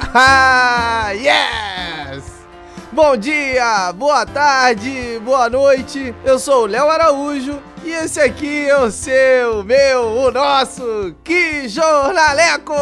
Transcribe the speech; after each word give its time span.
yes! 1.14 2.40
Bom 2.90 3.16
dia, 3.16 3.92
boa 3.92 4.26
tarde, 4.26 5.20
boa 5.24 5.48
noite. 5.48 6.14
Eu 6.24 6.38
sou 6.38 6.64
o 6.64 6.66
Léo 6.66 6.88
Araújo 6.88 7.62
e 7.84 7.90
esse 7.90 8.18
aqui 8.20 8.68
é 8.68 8.76
o 8.76 8.90
seu, 8.90 9.62
meu, 9.62 10.02
o 10.02 10.30
nosso 10.30 11.14
Que 11.22 11.68
Jornaleco! 11.68 12.74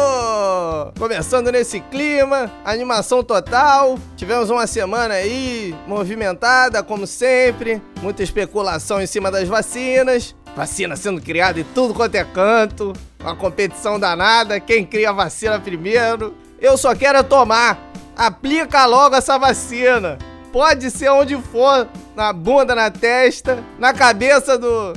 Começando 0.97 1.51
nesse 1.51 1.79
clima, 1.79 2.51
animação 2.65 3.23
total. 3.23 3.99
Tivemos 4.15 4.49
uma 4.49 4.65
semana 4.65 5.13
aí 5.13 5.75
movimentada, 5.85 6.81
como 6.81 7.05
sempre. 7.05 7.81
Muita 8.01 8.23
especulação 8.23 9.01
em 9.01 9.07
cima 9.07 9.29
das 9.29 9.47
vacinas. 9.47 10.35
Vacina 10.55 10.95
sendo 10.95 11.21
criada 11.21 11.59
em 11.59 11.65
tudo 11.75 11.93
quanto 11.93 12.15
é 12.15 12.23
canto. 12.23 12.93
Uma 13.19 13.35
competição 13.35 13.99
danada. 13.99 14.59
Quem 14.59 14.83
cria 14.83 15.11
a 15.11 15.13
vacina 15.13 15.59
primeiro. 15.59 16.33
Eu 16.61 16.77
só 16.77 16.93
quero 16.95 17.23
tomar. 17.23 17.77
Aplica 18.15 18.85
logo 18.85 19.15
essa 19.15 19.37
vacina. 19.37 20.17
Pode 20.51 20.89
ser 20.91 21.09
onde 21.09 21.37
for, 21.37 21.87
na 22.15 22.33
bunda, 22.33 22.75
na 22.75 22.89
testa, 22.89 23.63
na 23.77 23.93
cabeça 23.93 24.57
do. 24.57 24.93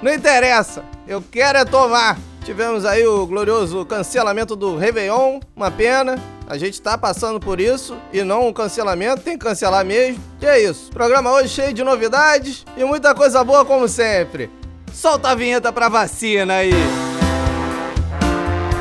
Não 0.00 0.12
interessa. 0.12 0.82
Eu 1.06 1.22
quero 1.30 1.58
é 1.58 1.64
tomar. 1.64 2.18
Tivemos 2.44 2.84
aí 2.84 3.06
o 3.06 3.24
glorioso 3.24 3.84
cancelamento 3.86 4.56
do 4.56 4.76
Réveillon, 4.76 5.38
uma 5.54 5.70
pena. 5.70 6.18
A 6.48 6.58
gente 6.58 6.82
tá 6.82 6.98
passando 6.98 7.38
por 7.38 7.60
isso 7.60 7.96
e 8.12 8.24
não 8.24 8.48
um 8.48 8.52
cancelamento, 8.52 9.22
tem 9.22 9.38
que 9.38 9.44
cancelar 9.44 9.84
mesmo. 9.84 10.20
E 10.40 10.46
é 10.46 10.60
isso. 10.60 10.90
Programa 10.90 11.30
hoje 11.30 11.48
cheio 11.48 11.72
de 11.72 11.84
novidades 11.84 12.64
e 12.76 12.84
muita 12.84 13.14
coisa 13.14 13.44
boa 13.44 13.64
como 13.64 13.86
sempre. 13.86 14.50
Solta 14.92 15.30
a 15.30 15.34
vinheta 15.34 15.72
pra 15.72 15.88
vacina 15.88 16.54
aí. 16.54 16.72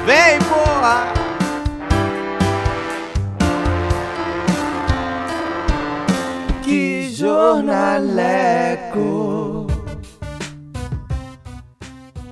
Vem, 0.06 0.40
porra! 0.50 1.21
Jornaleco. 7.22 8.18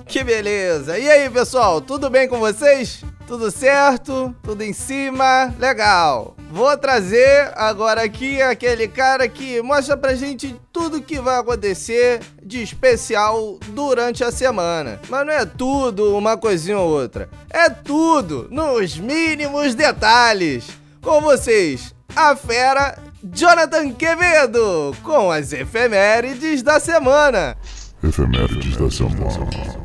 Que 0.04 0.24
beleza! 0.24 0.98
E 0.98 1.08
aí, 1.08 1.30
pessoal, 1.30 1.80
tudo 1.80 2.10
bem 2.10 2.26
com 2.26 2.40
vocês? 2.40 3.04
Tudo 3.24 3.52
certo? 3.52 4.34
Tudo 4.42 4.62
em 4.62 4.72
cima? 4.72 5.54
Legal! 5.60 6.34
Vou 6.50 6.76
trazer 6.76 7.52
agora 7.54 8.02
aqui 8.02 8.42
aquele 8.42 8.88
cara 8.88 9.28
que 9.28 9.62
mostra 9.62 9.96
pra 9.96 10.16
gente 10.16 10.60
tudo 10.72 11.00
que 11.00 11.20
vai 11.20 11.38
acontecer 11.38 12.20
de 12.42 12.60
especial 12.60 13.60
durante 13.68 14.24
a 14.24 14.32
semana. 14.32 14.98
Mas 15.08 15.24
não 15.24 15.32
é 15.32 15.46
tudo 15.46 16.18
uma 16.18 16.36
coisinha 16.36 16.80
ou 16.80 16.90
outra. 16.90 17.30
É 17.48 17.70
tudo 17.70 18.48
nos 18.50 18.98
mínimos 18.98 19.76
detalhes. 19.76 20.66
Com 21.00 21.20
vocês, 21.20 21.94
a 22.16 22.34
fera 22.34 22.98
Jonathan 23.22 23.92
Quevedo, 23.92 24.96
com 25.02 25.30
as 25.30 25.52
efemérides 25.52 26.62
da 26.62 26.80
semana. 26.80 27.56
Efemérides 28.02 28.76
da 28.76 28.90
semana. 28.90 29.79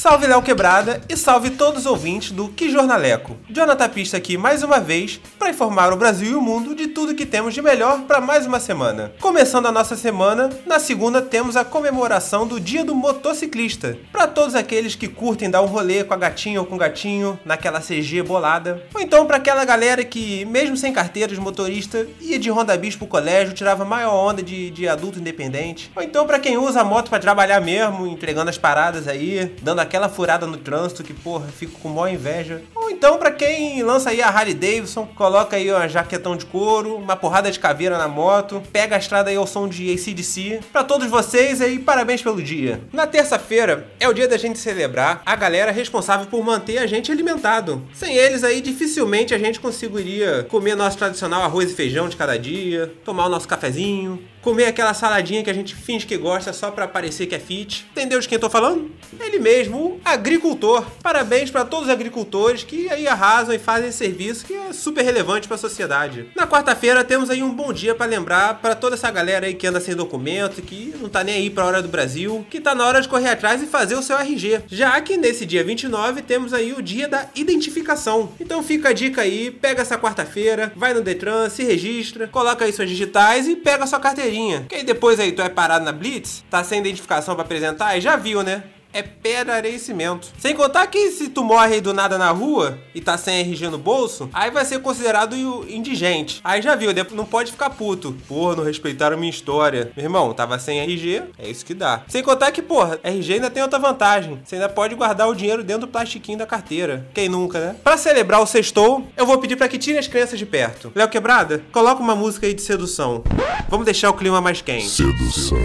Salve 0.00 0.26
Léo 0.26 0.40
Quebrada 0.40 1.02
e 1.10 1.14
salve 1.14 1.50
todos 1.50 1.80
os 1.80 1.86
ouvintes 1.86 2.30
do 2.30 2.48
Que 2.48 2.70
Jornaleco. 2.70 3.36
Jonathan 3.50 3.86
Pista 3.90 4.16
aqui 4.16 4.38
mais 4.38 4.62
uma 4.62 4.80
vez 4.80 5.20
para 5.38 5.50
informar 5.50 5.92
o 5.92 5.96
Brasil 5.96 6.30
e 6.30 6.34
o 6.34 6.40
mundo 6.40 6.74
de 6.74 6.86
tudo 6.86 7.14
que 7.14 7.26
temos 7.26 7.52
de 7.52 7.60
melhor 7.60 8.00
para 8.04 8.18
mais 8.18 8.46
uma 8.46 8.58
semana. 8.58 9.12
Começando 9.20 9.66
a 9.66 9.72
nossa 9.72 9.96
semana, 9.96 10.48
na 10.64 10.78
segunda 10.78 11.20
temos 11.20 11.54
a 11.54 11.66
comemoração 11.66 12.46
do 12.46 12.58
Dia 12.58 12.82
do 12.82 12.94
Motociclista. 12.94 13.98
Para 14.10 14.26
todos 14.26 14.54
aqueles 14.54 14.94
que 14.94 15.06
curtem 15.06 15.50
dar 15.50 15.60
um 15.60 15.66
rolê 15.66 16.02
com 16.02 16.14
a 16.14 16.16
gatinha 16.16 16.60
ou 16.60 16.66
com 16.66 16.76
o 16.76 16.78
gatinho 16.78 17.38
naquela 17.44 17.78
CG 17.78 18.22
bolada, 18.22 18.82
ou 18.94 19.02
então 19.02 19.26
para 19.26 19.36
aquela 19.36 19.66
galera 19.66 20.02
que, 20.02 20.46
mesmo 20.46 20.78
sem 20.78 20.94
carteira 20.94 21.34
de 21.34 21.38
motorista, 21.38 22.06
ia 22.22 22.38
de 22.38 22.50
Honda 22.50 22.74
Bis 22.74 22.96
pro 22.96 23.06
colégio, 23.06 23.52
tirava 23.52 23.84
maior 23.84 24.14
onda 24.14 24.42
de, 24.42 24.70
de 24.70 24.88
adulto 24.88 25.18
independente, 25.18 25.92
ou 25.94 26.02
então 26.02 26.26
para 26.26 26.38
quem 26.38 26.56
usa 26.56 26.80
a 26.80 26.84
moto 26.84 27.10
para 27.10 27.18
trabalhar 27.18 27.60
mesmo, 27.60 28.06
entregando 28.06 28.48
as 28.48 28.56
paradas 28.56 29.06
aí, 29.06 29.54
dando 29.60 29.89
aquela 29.90 30.08
furada 30.08 30.46
no 30.46 30.56
trânsito 30.56 31.02
que, 31.02 31.12
porra, 31.12 31.48
fico 31.48 31.80
com 31.80 31.88
maior 31.88 32.14
inveja. 32.14 32.62
Ou 32.76 32.90
então 32.90 33.18
para 33.18 33.32
quem 33.32 33.82
lança 33.82 34.10
aí 34.10 34.22
a 34.22 34.28
Harley 34.28 34.54
Davidson, 34.54 35.04
coloca 35.16 35.56
aí 35.56 35.70
uma 35.70 35.88
jaquetão 35.88 36.36
de 36.36 36.46
couro, 36.46 36.94
uma 36.94 37.16
porrada 37.16 37.50
de 37.50 37.58
caveira 37.58 37.98
na 37.98 38.06
moto, 38.06 38.62
pega 38.72 38.94
a 38.94 38.98
estrada 38.98 39.30
aí 39.30 39.36
ao 39.36 39.48
som 39.48 39.68
de 39.68 39.92
ACDC. 39.92 40.60
Para 40.72 40.84
todos 40.84 41.10
vocês 41.10 41.60
aí, 41.60 41.80
parabéns 41.80 42.22
pelo 42.22 42.40
dia. 42.40 42.80
Na 42.92 43.04
terça-feira 43.04 43.88
é 43.98 44.08
o 44.08 44.12
dia 44.12 44.28
da 44.28 44.38
gente 44.38 44.60
celebrar 44.60 45.22
a 45.26 45.34
galera 45.34 45.72
responsável 45.72 46.26
por 46.26 46.44
manter 46.44 46.78
a 46.78 46.86
gente 46.86 47.10
alimentado. 47.10 47.82
Sem 47.92 48.14
eles 48.14 48.44
aí, 48.44 48.60
dificilmente 48.60 49.34
a 49.34 49.38
gente 49.38 49.58
conseguiria 49.58 50.46
comer 50.48 50.76
nosso 50.76 50.98
tradicional 50.98 51.42
arroz 51.42 51.72
e 51.72 51.74
feijão 51.74 52.08
de 52.08 52.16
cada 52.16 52.38
dia, 52.38 52.92
tomar 53.04 53.26
o 53.26 53.28
nosso 53.28 53.48
cafezinho, 53.48 54.22
comer 54.42 54.66
aquela 54.66 54.94
saladinha 54.94 55.42
que 55.42 55.50
a 55.50 55.54
gente 55.54 55.74
finge 55.74 56.06
que 56.06 56.16
gosta 56.16 56.52
só 56.52 56.70
para 56.70 56.88
parecer 56.88 57.26
que 57.26 57.34
é 57.34 57.38
fit. 57.38 57.86
Entendeu 57.92 58.20
de 58.20 58.28
quem 58.28 58.36
eu 58.36 58.40
tô 58.40 58.50
falando? 58.50 58.90
Ele 59.18 59.38
mesmo, 59.38 59.78
o 59.78 60.00
agricultor. 60.04 60.84
Parabéns 61.02 61.50
para 61.50 61.64
todos 61.64 61.86
os 61.86 61.92
agricultores 61.92 62.62
que 62.62 62.88
aí 62.88 63.06
arrasam 63.06 63.54
e 63.54 63.58
fazem 63.58 63.88
esse 63.88 63.98
serviço 63.98 64.46
que 64.46 64.54
é 64.54 64.72
super 64.72 65.04
relevante 65.04 65.46
para 65.46 65.56
a 65.56 65.58
sociedade. 65.58 66.30
Na 66.34 66.46
quarta-feira 66.46 67.04
temos 67.04 67.30
aí 67.30 67.42
um 67.42 67.52
bom 67.52 67.72
dia 67.72 67.94
para 67.94 68.06
lembrar 68.06 68.54
para 68.60 68.74
toda 68.74 68.94
essa 68.94 69.10
galera 69.10 69.46
aí 69.46 69.54
que 69.54 69.66
anda 69.66 69.80
sem 69.80 69.94
documento, 69.94 70.62
que 70.62 70.94
não 71.00 71.08
tá 71.08 71.22
nem 71.22 71.34
aí 71.34 71.50
para 71.50 71.64
hora 71.64 71.82
do 71.82 71.88
Brasil, 71.88 72.46
que 72.48 72.60
tá 72.60 72.74
na 72.74 72.86
hora 72.86 73.00
de 73.00 73.08
correr 73.08 73.30
atrás 73.30 73.62
e 73.62 73.66
fazer 73.66 73.94
o 73.94 74.02
seu 74.02 74.16
RG. 74.18 74.62
Já 74.68 75.00
que 75.00 75.16
nesse 75.16 75.44
dia 75.44 75.62
29 75.62 76.22
temos 76.22 76.52
aí 76.52 76.72
o 76.72 76.82
dia 76.82 77.08
da 77.08 77.26
identificação. 77.34 78.32
Então 78.40 78.62
fica 78.62 78.90
a 78.90 78.92
dica 78.92 79.22
aí, 79.22 79.50
pega 79.50 79.82
essa 79.82 79.98
quarta-feira, 79.98 80.72
vai 80.74 80.94
no 80.94 81.02
Detran, 81.02 81.48
se 81.50 81.62
registra, 81.62 82.26
coloca 82.26 82.64
aí 82.64 82.72
suas 82.72 82.88
digitais 82.88 83.46
e 83.46 83.56
pega 83.56 83.84
a 83.84 83.86
sua 83.86 84.00
carteirinha. 84.00 84.29
Que 84.68 84.76
aí 84.76 84.84
depois 84.84 85.18
aí 85.20 85.32
tu 85.32 85.42
é 85.42 85.48
parado 85.48 85.84
na 85.84 85.92
Blitz, 85.92 86.44
tá 86.50 86.62
sem 86.64 86.80
identificação 86.80 87.34
para 87.34 87.44
apresentar 87.44 87.96
e 87.96 88.00
já 88.00 88.16
viu, 88.16 88.42
né? 88.42 88.64
É 88.92 89.02
pedarecimento. 89.02 90.28
Sem 90.38 90.54
contar 90.54 90.86
que 90.86 91.10
se 91.10 91.28
tu 91.28 91.44
morre 91.44 91.74
aí 91.74 91.80
do 91.80 91.94
nada 91.94 92.18
na 92.18 92.30
rua 92.30 92.78
e 92.94 93.00
tá 93.00 93.16
sem 93.16 93.40
RG 93.40 93.68
no 93.68 93.78
bolso, 93.78 94.28
aí 94.32 94.50
vai 94.50 94.64
ser 94.64 94.80
considerado 94.80 95.34
indigente. 95.68 96.40
Aí 96.42 96.60
já 96.60 96.74
viu, 96.74 96.90
não 97.12 97.24
pode 97.24 97.52
ficar 97.52 97.70
puto. 97.70 98.16
Porra, 98.26 98.56
não 98.56 98.64
respeitaram 98.64 99.16
minha 99.16 99.30
história. 99.30 99.92
Meu 99.96 100.06
irmão, 100.06 100.32
tava 100.32 100.58
sem 100.58 100.80
RG, 100.80 101.22
é 101.38 101.48
isso 101.48 101.64
que 101.64 101.74
dá. 101.74 102.02
Sem 102.08 102.22
contar 102.22 102.50
que, 102.52 102.62
porra, 102.62 102.98
RG 103.02 103.34
ainda 103.34 103.50
tem 103.50 103.62
outra 103.62 103.78
vantagem. 103.78 104.40
Você 104.44 104.56
ainda 104.56 104.68
pode 104.68 104.94
guardar 104.94 105.28
o 105.28 105.34
dinheiro 105.34 105.62
dentro 105.62 105.82
do 105.82 105.88
plastiquinho 105.88 106.38
da 106.38 106.46
carteira. 106.46 107.06
Quem 107.14 107.28
nunca, 107.28 107.58
né? 107.60 107.76
Pra 107.82 107.96
celebrar 107.96 108.40
o 108.40 108.46
sextou, 108.46 109.06
eu 109.16 109.26
vou 109.26 109.38
pedir 109.38 109.56
para 109.56 109.68
que 109.68 109.78
tirem 109.78 109.98
as 109.98 110.08
crianças 110.08 110.38
de 110.38 110.46
perto. 110.46 110.92
Léo 110.94 111.08
Quebrada, 111.08 111.62
coloca 111.72 112.02
uma 112.02 112.16
música 112.16 112.46
aí 112.46 112.54
de 112.54 112.62
sedução. 112.62 113.22
Vamos 113.68 113.84
deixar 113.84 114.10
o 114.10 114.14
clima 114.14 114.40
mais 114.40 114.60
quente. 114.60 114.88
Sedução. 114.88 115.58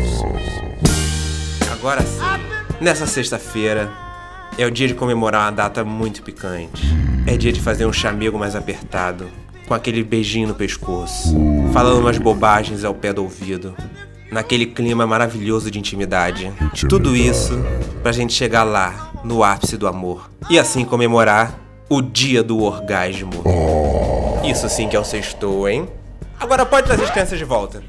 Agora 1.72 2.02
sim. 2.02 2.55
Nessa 2.80 3.08
sexta-feira 3.08 3.90
é 4.58 4.66
o 4.66 4.72
dia 4.72 4.88
de 4.88 4.94
comemorar 4.94 5.46
uma 5.46 5.52
data 5.52 5.84
muito 5.84 6.22
picante. 6.22 6.84
É 7.26 7.38
dia 7.38 7.52
de 7.52 7.62
fazer 7.62 7.86
um 7.86 7.94
chamego 7.94 8.38
mais 8.38 8.56
apertado, 8.56 9.28
com 9.66 9.74
aquele 9.74 10.04
beijinho 10.04 10.50
no 10.50 10.54
pescoço, 10.54 11.34
falando 11.72 12.00
umas 12.00 12.18
bobagens 12.18 12.84
ao 12.84 12.94
pé 12.94 13.14
do 13.14 13.24
ouvido, 13.24 13.74
naquele 14.30 14.66
clima 14.66 15.08
maravilhoso 15.08 15.72
de 15.72 15.80
intimidade. 15.80 16.52
Tudo 16.90 17.16
isso 17.16 17.54
pra 18.04 18.12
gente 18.12 18.34
chegar 18.34 18.64
lá, 18.64 19.10
no 19.24 19.44
ápice 19.44 19.78
do 19.78 19.88
amor, 19.88 20.30
e 20.50 20.60
assim 20.60 20.84
comemorar 20.84 21.58
o 21.90 22.02
dia 22.02 22.44
do 22.44 22.62
orgasmo. 22.62 23.32
Isso 24.44 24.68
sim 24.68 24.90
que 24.90 24.96
é 24.96 25.00
o 25.00 25.06
sextou, 25.06 25.68
hein? 25.68 25.88
Agora 26.38 26.66
pode 26.66 26.88
trazer 26.88 27.06
as 27.06 27.10
crianças 27.10 27.40
de 27.40 27.46
volta. 27.46 27.82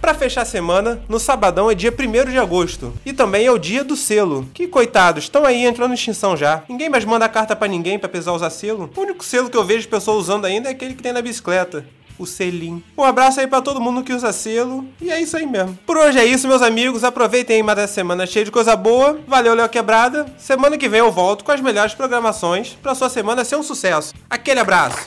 Para 0.00 0.14
fechar 0.14 0.42
a 0.42 0.44
semana, 0.44 1.00
no 1.08 1.18
sabadão 1.18 1.70
é 1.70 1.74
dia 1.74 1.92
1 1.92 2.30
de 2.30 2.38
agosto. 2.38 2.92
E 3.04 3.12
também 3.12 3.46
é 3.46 3.50
o 3.50 3.58
dia 3.58 3.82
do 3.82 3.96
selo. 3.96 4.48
Que 4.54 4.66
coitados, 4.66 5.24
estão 5.24 5.44
aí 5.44 5.64
entrando 5.64 5.90
em 5.90 5.94
extinção 5.94 6.36
já. 6.36 6.62
Ninguém 6.68 6.88
mais 6.88 7.04
manda 7.04 7.28
carta 7.28 7.56
para 7.56 7.68
ninguém 7.68 7.98
para 7.98 8.08
pesar 8.08 8.32
usar 8.32 8.50
selo. 8.50 8.90
O 8.96 9.00
único 9.00 9.24
selo 9.24 9.50
que 9.50 9.56
eu 9.56 9.64
vejo 9.64 9.88
pessoas 9.88 10.18
usando 10.18 10.44
ainda 10.44 10.68
é 10.68 10.72
aquele 10.72 10.94
que 10.94 11.02
tem 11.02 11.12
na 11.12 11.22
bicicleta 11.22 11.84
o 12.18 12.26
selim. 12.26 12.82
Um 12.96 13.04
abraço 13.04 13.40
aí 13.40 13.46
para 13.46 13.62
todo 13.62 13.80
mundo 13.80 14.02
que 14.02 14.12
usa 14.12 14.32
selo. 14.32 14.84
E 15.00 15.10
é 15.10 15.20
isso 15.20 15.36
aí 15.36 15.46
mesmo. 15.46 15.78
Por 15.86 15.96
hoje 15.96 16.18
é 16.18 16.24
isso, 16.24 16.48
meus 16.48 16.62
amigos. 16.62 17.04
Aproveitem 17.04 17.62
mais 17.62 17.78
essa 17.78 17.94
semana 17.94 18.26
cheia 18.26 18.44
de 18.44 18.50
coisa 18.50 18.74
boa. 18.74 19.18
Valeu, 19.26 19.54
Léo 19.54 19.68
Quebrada. 19.68 20.26
Semana 20.36 20.76
que 20.76 20.88
vem 20.88 21.00
eu 21.00 21.12
volto 21.12 21.44
com 21.44 21.52
as 21.52 21.60
melhores 21.60 21.94
programações 21.94 22.76
para 22.82 22.94
sua 22.94 23.08
semana 23.08 23.44
ser 23.44 23.56
um 23.56 23.62
sucesso. 23.62 24.12
Aquele 24.28 24.60
abraço. 24.60 24.98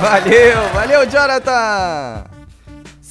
Valeu, 0.00 0.68
valeu, 0.72 1.06
Jonathan! 1.08 2.33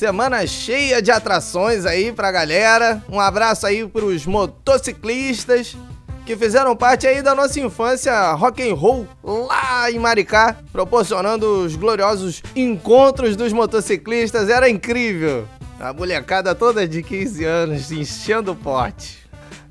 Semana 0.04 0.46
cheia 0.46 1.02
de 1.02 1.12
atrações 1.12 1.86
aí 1.86 2.12
pra 2.12 2.30
galera. 2.30 3.02
Um 3.08 3.22
abraço 3.22 3.66
aí 3.66 3.88
pros 3.88 4.26
motociclistas 4.26 5.78
que 6.26 6.36
fizeram 6.36 6.76
parte 6.76 7.08
aí 7.08 7.22
da 7.22 7.34
nossa 7.34 7.58
infância 7.62 8.34
rock 8.34 8.70
and 8.70 8.76
roll 8.76 9.08
lá 9.24 9.90
em 9.90 9.98
Maricá, 9.98 10.58
proporcionando 10.74 11.64
os 11.64 11.78
gloriosos 11.78 12.44
encontros 12.54 13.38
dos 13.38 13.54
motociclistas. 13.54 14.50
Era 14.50 14.70
incrível. 14.70 15.48
A 15.80 15.94
molecada 15.94 16.54
toda 16.54 16.86
de 16.86 17.02
15 17.02 17.46
anos 17.46 17.90
enchendo 17.90 18.52
o 18.52 18.56
porte. 18.58 19.20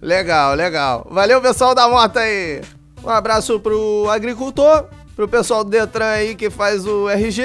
Legal, 0.00 0.54
legal. 0.54 1.06
Valeu, 1.10 1.42
pessoal 1.42 1.74
da 1.74 1.86
moto 1.86 2.16
aí. 2.16 2.62
Um 3.04 3.10
abraço 3.10 3.60
pro 3.60 4.08
agricultor, 4.08 4.88
Pro 5.14 5.28
pessoal 5.28 5.62
do 5.62 5.70
Detran 5.70 6.06
aí 6.06 6.34
que 6.34 6.48
faz 6.48 6.86
o 6.86 7.08
RG, 7.08 7.42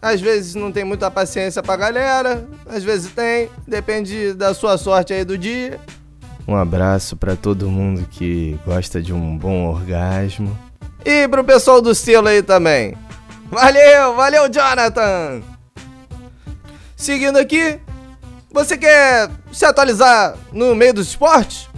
às 0.00 0.20
vezes 0.20 0.54
não 0.54 0.70
tem 0.70 0.84
muita 0.84 1.10
paciência 1.10 1.62
pra 1.62 1.76
galera, 1.76 2.46
às 2.66 2.84
vezes 2.84 3.10
tem, 3.12 3.50
depende 3.66 4.32
da 4.32 4.54
sua 4.54 4.78
sorte 4.78 5.12
aí 5.12 5.24
do 5.24 5.36
dia. 5.36 5.80
Um 6.46 6.56
abraço 6.56 7.16
para 7.16 7.36
todo 7.36 7.70
mundo 7.70 8.06
que 8.10 8.58
gosta 8.64 9.02
de 9.02 9.12
um 9.12 9.36
bom 9.36 9.66
orgasmo. 9.66 10.56
E 11.04 11.28
pro 11.28 11.44
pessoal 11.44 11.82
do 11.82 11.94
selo 11.94 12.28
aí 12.28 12.42
também. 12.42 12.96
Valeu, 13.50 14.14
valeu, 14.14 14.48
Jonathan! 14.48 15.42
Seguindo 16.96 17.38
aqui, 17.38 17.78
você 18.50 18.76
quer 18.76 19.30
se 19.52 19.64
atualizar 19.64 20.36
no 20.52 20.74
meio 20.74 20.94
dos 20.94 21.08
esportes? 21.08 21.68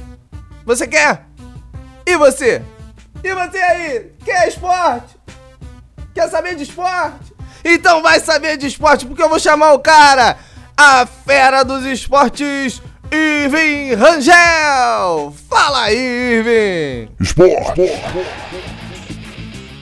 Você 0.65 0.87
quer? 0.87 1.27
E 2.07 2.17
você? 2.17 2.63
E 3.23 3.35
você 3.35 3.59
aí? 3.59 4.13
Quer 4.25 4.49
esporte? 4.49 5.17
Quer 6.15 6.29
saber 6.29 6.57
de 6.57 6.63
esporte? 6.63 7.30
Então 7.65 8.03
vai 8.03 8.21
saber 8.21 8.57
de 8.57 8.67
esporte 8.67 9.07
porque 9.07 9.23
eu 9.23 9.29
vou 9.29 9.39
chamar 9.39 9.73
o 9.73 9.79
cara, 9.79 10.37
a 10.77 11.07
fera 11.07 11.63
dos 11.63 11.85
esportes, 11.85 12.81
Irving 13.13 13.95
Rangel. 13.95 15.35
Fala 15.49 15.83
aí, 15.83 15.97
Irving. 15.97 17.13
Esporte. 17.21 17.83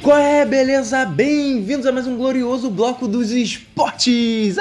Qual 0.02 0.18
é, 0.18 0.44
beleza? 0.44 1.04
Bem-vindos 1.04 1.86
a 1.86 1.92
mais 1.92 2.06
um 2.06 2.16
glorioso 2.16 2.70
bloco 2.70 3.06
dos 3.06 3.30
esportes! 3.30 4.56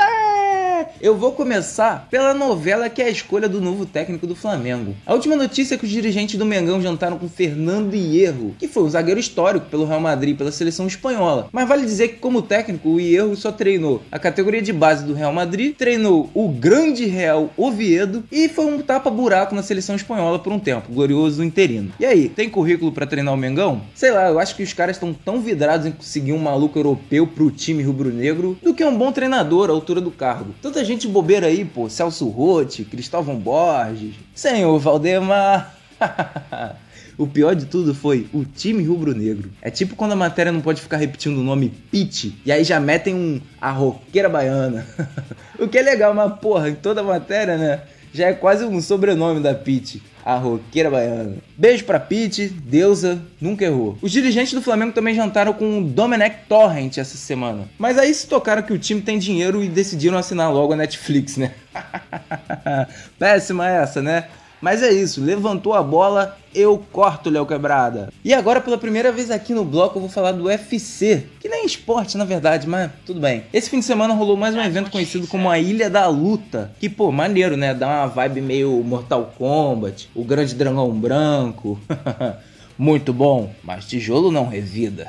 Eu 1.01 1.15
vou 1.15 1.31
começar 1.31 2.07
pela 2.09 2.33
novela 2.33 2.89
que 2.89 3.01
é 3.01 3.05
a 3.05 3.09
escolha 3.09 3.47
do 3.47 3.61
novo 3.61 3.85
técnico 3.85 4.25
do 4.25 4.35
Flamengo. 4.35 4.95
A 5.05 5.13
última 5.13 5.35
notícia 5.35 5.75
é 5.75 5.77
que 5.77 5.85
os 5.85 5.91
dirigentes 5.91 6.37
do 6.37 6.45
Mengão 6.45 6.81
jantaram 6.81 7.17
com 7.17 7.29
Fernando 7.29 7.93
Hierro, 7.93 8.55
que 8.57 8.67
foi 8.67 8.83
um 8.83 8.89
zagueiro 8.89 9.19
histórico 9.19 9.67
pelo 9.67 9.85
Real 9.85 9.99
Madrid 9.99 10.33
e 10.33 10.37
pela 10.37 10.51
seleção 10.51 10.87
espanhola. 10.87 11.49
Mas 11.51 11.67
vale 11.67 11.85
dizer 11.85 12.09
que, 12.09 12.15
como 12.15 12.41
técnico, 12.41 12.89
o 12.89 12.99
Hierro 12.99 13.35
só 13.35 13.51
treinou 13.51 14.01
a 14.11 14.19
categoria 14.19 14.61
de 14.61 14.73
base 14.73 15.05
do 15.05 15.13
Real 15.13 15.33
Madrid, 15.33 15.75
treinou 15.75 16.29
o 16.33 16.47
grande 16.49 17.05
Real 17.05 17.49
Oviedo 17.55 18.23
e 18.31 18.49
foi 18.49 18.65
um 18.65 18.81
tapa-buraco 18.81 19.53
na 19.53 19.63
seleção 19.63 19.95
espanhola 19.95 20.39
por 20.39 20.51
um 20.51 20.59
tempo, 20.59 20.91
glorioso 20.91 21.43
interino. 21.43 21.91
E 21.99 22.05
aí, 22.05 22.29
tem 22.29 22.49
currículo 22.49 22.91
para 22.91 23.05
treinar 23.05 23.33
o 23.33 23.37
Mengão? 23.37 23.81
Sei 23.93 24.11
lá, 24.11 24.29
eu 24.29 24.39
acho 24.39 24.55
que 24.55 24.63
os 24.63 24.73
caras 24.73 24.95
estão 24.95 25.13
tão 25.13 25.41
vidrados 25.41 25.85
em 25.85 25.91
conseguir 25.91 26.33
um 26.33 26.39
maluco 26.39 26.77
europeu 26.79 27.27
pro 27.27 27.51
time 27.51 27.83
rubro-negro 27.83 28.57
do 28.61 28.73
que 28.73 28.83
um 28.83 28.97
bom 28.97 29.11
treinador 29.11 29.69
à 29.69 29.73
altura 29.73 30.01
do 30.01 30.11
cargo. 30.11 30.53
Tanta 30.77 30.85
gente 30.85 31.07
bobeira 31.07 31.47
aí, 31.47 31.65
pô, 31.65 31.89
Celso 31.89 32.29
Rotti, 32.29 32.85
Cristóvão 32.85 33.35
Borges, 33.35 34.13
senhor 34.35 34.77
Valdemar. 34.77 35.75
O 37.17 37.25
pior 37.25 37.55
de 37.55 37.65
tudo 37.65 37.95
foi 37.95 38.29
o 38.31 38.45
time 38.45 38.83
rubro-negro. 38.83 39.49
É 39.59 39.71
tipo 39.71 39.95
quando 39.95 40.11
a 40.11 40.15
matéria 40.15 40.51
não 40.51 40.61
pode 40.61 40.79
ficar 40.79 40.97
repetindo 40.97 41.37
o 41.39 41.43
nome 41.43 41.69
Pete 41.91 42.39
e 42.45 42.51
aí 42.51 42.63
já 42.63 42.79
metem 42.79 43.15
um 43.15 43.41
a 43.59 43.71
roqueira 43.71 44.29
baiana. 44.29 44.85
o 45.57 45.67
que 45.67 45.79
é 45.79 45.81
legal, 45.81 46.13
mas 46.13 46.39
porra, 46.39 46.69
em 46.69 46.75
toda 46.75 47.01
matéria, 47.01 47.57
né? 47.57 47.81
Já 48.13 48.27
é 48.27 48.33
quase 48.33 48.65
um 48.65 48.81
sobrenome 48.81 49.39
da 49.39 49.53
Pete 49.53 50.01
a 50.27 50.35
roqueira 50.35 50.91
baiana. 50.91 51.37
Beijo 51.57 51.85
pra 51.85 52.01
Pete, 52.01 52.49
deusa, 52.49 53.21
nunca 53.39 53.63
errou. 53.63 53.97
Os 54.01 54.11
dirigentes 54.11 54.51
do 54.51 54.61
Flamengo 54.61 54.91
também 54.91 55.15
jantaram 55.15 55.53
com 55.53 55.79
o 55.79 55.83
Domenech 55.85 56.39
Torrent 56.49 56.97
essa 56.97 57.15
semana. 57.15 57.69
Mas 57.79 57.97
aí 57.97 58.13
se 58.13 58.27
tocaram 58.27 58.61
que 58.61 58.73
o 58.73 58.77
time 58.77 58.99
tem 58.99 59.17
dinheiro 59.17 59.63
e 59.63 59.69
decidiram 59.69 60.17
assinar 60.17 60.51
logo 60.51 60.73
a 60.73 60.75
Netflix, 60.75 61.37
né? 61.37 61.53
Péssima 63.17 63.69
essa, 63.69 64.01
né? 64.01 64.27
Mas 64.61 64.81
é 64.81 64.91
isso, 64.91 65.23
levantou 65.23 65.73
a 65.73 65.83
bola, 65.83 66.37
eu 66.53 66.83
corto, 66.91 67.29
Léo 67.29 67.45
Quebrada. 67.45 68.11
E 68.23 68.33
agora, 68.33 68.59
pela 68.59 68.77
primeira 68.77 69.11
vez 69.11 69.29
aqui 69.29 69.53
no 69.53 69.63
bloco, 69.63 69.97
eu 69.97 70.01
vou 70.01 70.09
falar 70.09 70.31
do 70.31 70.45
UFC, 70.45 71.27
que 71.39 71.47
nem 71.47 71.65
esporte 71.65 72.17
na 72.17 72.25
verdade, 72.25 72.67
mas 72.67 72.91
tudo 73.05 73.19
bem. 73.19 73.43
Esse 73.53 73.69
fim 73.69 73.79
de 73.79 73.85
semana 73.85 74.13
rolou 74.13 74.35
mais 74.35 74.55
um 74.55 74.61
evento 74.61 74.89
conhecido 74.89 75.27
como 75.27 75.49
a 75.49 75.59
Ilha 75.59 75.89
da 75.89 76.07
Luta, 76.07 76.71
que 76.79 76.89
pô, 76.89 77.11
maneiro, 77.11 77.55
né? 77.55 77.73
Dá 77.73 77.87
uma 77.87 78.07
vibe 78.07 78.41
meio 78.41 78.83
Mortal 78.83 79.33
Kombat, 79.37 80.09
o 80.15 80.23
Grande 80.23 80.55
Dragão 80.55 80.91
Branco. 80.91 81.79
Muito 82.77 83.11
bom, 83.11 83.51
mas 83.63 83.85
tijolo 83.85 84.31
não 84.31 84.47
revida. 84.47 85.07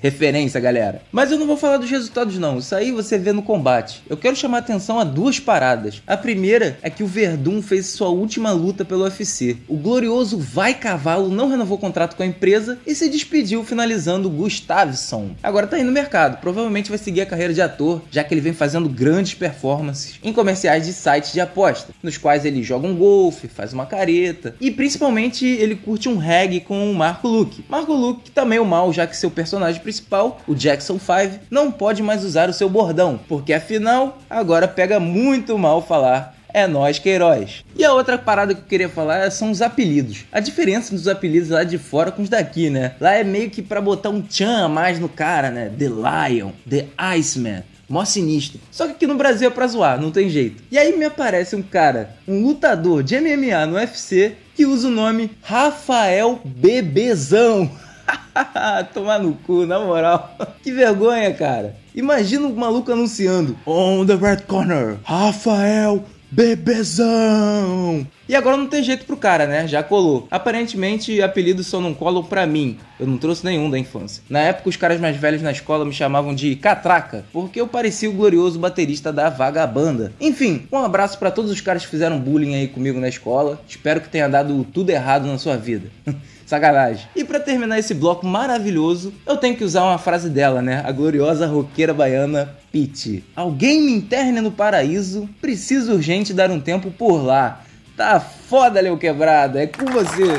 Referência, 0.00 0.60
galera. 0.60 1.02
Mas 1.10 1.30
eu 1.30 1.38
não 1.38 1.46
vou 1.46 1.56
falar 1.56 1.78
dos 1.78 1.90
resultados, 1.90 2.38
não. 2.38 2.58
Isso 2.58 2.74
aí 2.74 2.92
você 2.92 3.18
vê 3.18 3.32
no 3.32 3.42
combate. 3.42 4.02
Eu 4.08 4.16
quero 4.16 4.36
chamar 4.36 4.58
atenção 4.58 4.98
a 4.98 5.04
duas 5.04 5.38
paradas. 5.38 6.02
A 6.06 6.16
primeira 6.16 6.78
é 6.82 6.90
que 6.90 7.02
o 7.02 7.06
Verdun 7.06 7.62
fez 7.62 7.86
sua 7.86 8.08
última 8.08 8.52
luta 8.52 8.84
pelo 8.84 9.04
UFC. 9.04 9.56
O 9.68 9.76
glorioso 9.76 10.38
Vai 10.38 10.74
Cavalo 10.74 11.28
não 11.28 11.48
renovou 11.48 11.76
o 11.76 11.80
contrato 11.80 12.16
com 12.16 12.22
a 12.22 12.26
empresa 12.26 12.78
e 12.86 12.94
se 12.94 13.08
despediu 13.08 13.64
finalizando 13.64 14.30
Gustavson. 14.30 15.30
Agora 15.42 15.66
tá 15.66 15.76
aí 15.76 15.82
no 15.82 15.92
mercado. 15.92 16.40
Provavelmente 16.40 16.88
vai 16.88 16.98
seguir 16.98 17.22
a 17.22 17.26
carreira 17.26 17.54
de 17.54 17.62
ator, 17.62 18.02
já 18.10 18.24
que 18.24 18.34
ele 18.34 18.40
vem 18.40 18.52
fazendo 18.52 18.88
grandes 18.88 19.34
performances 19.34 20.18
em 20.22 20.32
comerciais 20.32 20.86
de 20.86 20.92
sites 20.92 21.32
de 21.32 21.40
aposta, 21.40 21.92
nos 22.02 22.18
quais 22.18 22.44
ele 22.44 22.62
joga 22.62 22.86
um 22.86 22.96
golfe, 22.96 23.48
faz 23.48 23.72
uma 23.72 23.86
careta 23.86 24.54
e 24.60 24.70
principalmente 24.70 25.46
ele 25.46 25.76
curte 25.76 26.08
um 26.08 26.16
reggae 26.16 26.60
com 26.60 26.90
o 26.90 26.94
Marco 26.94 27.28
Luke. 27.28 27.64
Marco 27.68 27.92
Luke 27.92 28.22
que 28.24 28.30
tá 28.30 28.44
meio 28.44 28.64
mal, 28.64 28.92
já 28.92 29.06
que 29.06 29.16
seu 29.16 29.30
personagem 29.30 29.69
principal, 29.78 30.40
o 30.46 30.54
Jackson 30.54 30.98
5, 30.98 31.44
não 31.50 31.70
pode 31.70 32.02
mais 32.02 32.24
usar 32.24 32.48
o 32.48 32.52
seu 32.52 32.68
bordão, 32.68 33.20
porque 33.28 33.52
afinal 33.52 34.18
agora 34.28 34.66
pega 34.66 34.98
muito 34.98 35.56
mal 35.58 35.80
falar 35.82 36.34
é 36.52 36.66
nós 36.66 36.98
Queiroz. 36.98 37.64
E 37.76 37.84
a 37.84 37.92
outra 37.92 38.18
parada 38.18 38.54
que 38.54 38.60
eu 38.60 38.66
queria 38.66 38.88
falar 38.88 39.30
são 39.30 39.50
os 39.50 39.62
apelidos. 39.62 40.24
A 40.32 40.40
diferença 40.40 40.94
dos 40.94 41.08
apelidos 41.08 41.50
lá 41.50 41.64
de 41.64 41.78
fora 41.78 42.10
com 42.10 42.22
os 42.22 42.28
daqui, 42.28 42.70
né? 42.70 42.92
Lá 43.00 43.14
é 43.14 43.24
meio 43.24 43.50
que 43.50 43.62
para 43.62 43.80
botar 43.80 44.10
um 44.10 44.20
tchan 44.20 44.64
a 44.64 44.68
mais 44.68 44.98
no 44.98 45.08
cara, 45.08 45.50
né? 45.50 45.70
The 45.78 45.86
Lion, 45.88 46.50
The 46.68 46.86
Iceman. 46.96 47.62
Mó 47.88 48.04
sinistro. 48.04 48.60
Só 48.70 48.86
que 48.86 48.92
aqui 48.92 49.06
no 49.06 49.16
Brasil 49.16 49.48
é 49.48 49.50
pra 49.50 49.66
zoar, 49.66 50.00
não 50.00 50.12
tem 50.12 50.30
jeito. 50.30 50.62
E 50.70 50.78
aí 50.78 50.96
me 50.96 51.04
aparece 51.04 51.56
um 51.56 51.62
cara, 51.62 52.14
um 52.26 52.40
lutador 52.40 53.02
de 53.02 53.18
MMA 53.18 53.66
no 53.66 53.74
UFC, 53.74 54.36
que 54.54 54.64
usa 54.64 54.86
o 54.86 54.92
nome 54.92 55.32
Rafael 55.42 56.40
Bebezão. 56.44 57.68
Tomar 58.94 59.18
no 59.20 59.36
cu, 59.46 59.66
na 59.66 59.80
moral. 59.80 60.36
que 60.62 60.72
vergonha, 60.72 61.32
cara. 61.34 61.76
Imagina 61.94 62.46
o 62.46 62.54
maluco 62.54 62.92
anunciando: 62.92 63.56
On 63.66 64.06
the 64.06 64.16
red 64.16 64.46
corner, 64.46 64.98
Rafael 65.04 66.04
Bebezão! 66.32 68.06
E 68.28 68.36
agora 68.36 68.56
não 68.56 68.68
tem 68.68 68.84
jeito 68.84 69.04
pro 69.04 69.16
cara, 69.16 69.48
né? 69.48 69.66
Já 69.66 69.82
colou. 69.82 70.28
Aparentemente, 70.30 71.20
apelidos 71.20 71.66
só 71.66 71.80
não 71.80 71.92
colam 71.92 72.22
pra 72.22 72.46
mim. 72.46 72.78
Eu 73.00 73.08
não 73.08 73.18
trouxe 73.18 73.44
nenhum 73.44 73.68
da 73.68 73.76
infância. 73.76 74.22
Na 74.30 74.38
época, 74.38 74.68
os 74.68 74.76
caras 74.76 75.00
mais 75.00 75.16
velhos 75.16 75.42
na 75.42 75.50
escola 75.50 75.84
me 75.84 75.92
chamavam 75.92 76.32
de 76.32 76.54
Catraca, 76.54 77.24
porque 77.32 77.60
eu 77.60 77.66
parecia 77.66 78.08
o 78.08 78.12
glorioso 78.12 78.60
baterista 78.60 79.12
da 79.12 79.28
Vagabanda. 79.28 80.12
Enfim, 80.20 80.68
um 80.70 80.78
abraço 80.78 81.18
para 81.18 81.32
todos 81.32 81.50
os 81.50 81.60
caras 81.60 81.84
que 81.84 81.90
fizeram 81.90 82.20
bullying 82.20 82.54
aí 82.54 82.68
comigo 82.68 83.00
na 83.00 83.08
escola. 83.08 83.60
Espero 83.68 84.00
que 84.00 84.08
tenha 84.08 84.28
dado 84.28 84.64
tudo 84.72 84.90
errado 84.90 85.26
na 85.26 85.36
sua 85.36 85.56
vida. 85.56 85.90
Sacanagem. 86.46 87.06
E 87.14 87.24
para 87.24 87.38
terminar 87.38 87.78
esse 87.78 87.94
bloco 87.94 88.26
maravilhoso, 88.26 89.12
eu 89.24 89.36
tenho 89.36 89.56
que 89.56 89.62
usar 89.62 89.84
uma 89.84 89.98
frase 89.98 90.28
dela, 90.28 90.60
né? 90.60 90.82
A 90.84 90.90
gloriosa 90.90 91.46
roqueira 91.46 91.94
baiana 91.94 92.56
Pete. 92.72 93.24
Alguém 93.34 93.82
me 93.82 93.92
interne 93.92 94.40
no 94.40 94.52
paraíso, 94.52 95.28
preciso 95.40 95.94
urgente 95.94 96.32
dar 96.32 96.50
um 96.50 96.60
tempo 96.60 96.90
por 96.90 97.22
lá. 97.22 97.62
Tá 97.96 98.20
foda, 98.20 98.80
Leo 98.80 98.96
Quebrada, 98.96 99.62
é 99.62 99.66
com 99.66 99.84
você. 99.86 100.36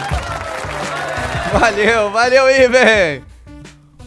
Valeu, 1.53 2.11
valeu, 2.11 2.49
Ivan. 2.49 3.21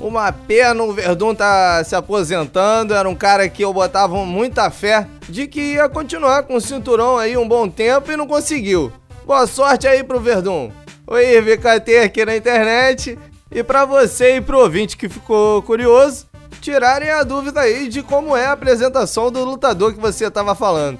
Uma 0.00 0.32
pena 0.32 0.82
o 0.82 0.92
Verdun 0.92 1.34
tá 1.34 1.82
se 1.84 1.94
aposentando. 1.94 2.94
Era 2.94 3.08
um 3.08 3.14
cara 3.14 3.48
que 3.48 3.62
eu 3.62 3.72
botava 3.72 4.16
muita 4.24 4.70
fé 4.70 5.06
de 5.28 5.46
que 5.46 5.74
ia 5.74 5.88
continuar 5.88 6.42
com 6.44 6.56
o 6.56 6.60
cinturão 6.60 7.16
aí 7.16 7.36
um 7.36 7.46
bom 7.46 7.68
tempo 7.68 8.10
e 8.10 8.16
não 8.16 8.26
conseguiu. 8.26 8.92
Boa 9.24 9.46
sorte 9.46 9.86
aí 9.86 10.02
pro 10.02 10.20
Verdun. 10.20 10.70
Oi, 11.06 11.40
VKT 11.40 11.98
aqui 11.98 12.24
na 12.24 12.36
internet. 12.36 13.18
E 13.50 13.62
para 13.62 13.84
você 13.84 14.36
e 14.36 14.40
pro 14.40 14.58
ouvinte 14.58 14.96
que 14.96 15.08
ficou 15.08 15.62
curioso, 15.62 16.26
tirarem 16.60 17.10
a 17.10 17.22
dúvida 17.22 17.60
aí 17.60 17.88
de 17.88 18.02
como 18.02 18.36
é 18.36 18.46
a 18.46 18.52
apresentação 18.52 19.30
do 19.30 19.44
lutador 19.44 19.92
que 19.92 20.00
você 20.00 20.30
tava 20.30 20.54
falando. 20.54 20.98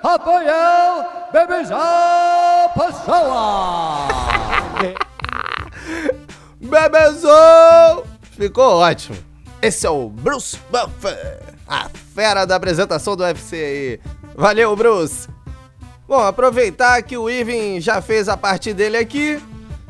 Rafael 0.00 1.06
Bebezão 1.32 1.78
Pessoa! 2.74 4.08
Bebezão! 6.60 8.04
Ficou 8.32 8.78
ótimo. 8.78 9.16
Esse 9.60 9.86
é 9.86 9.90
o 9.90 10.08
Bruce 10.08 10.58
Buffer, 10.70 11.40
a 11.68 11.88
fera 12.14 12.44
da 12.44 12.56
apresentação 12.56 13.14
do 13.14 13.22
UFC 13.22 13.56
aí. 13.56 14.00
Valeu, 14.34 14.74
Bruce! 14.74 15.28
Bom, 16.08 16.20
aproveitar 16.20 17.00
que 17.02 17.16
o 17.16 17.30
Irving 17.30 17.80
já 17.80 18.02
fez 18.02 18.28
a 18.28 18.36
parte 18.36 18.74
dele 18.74 18.96
aqui, 18.96 19.40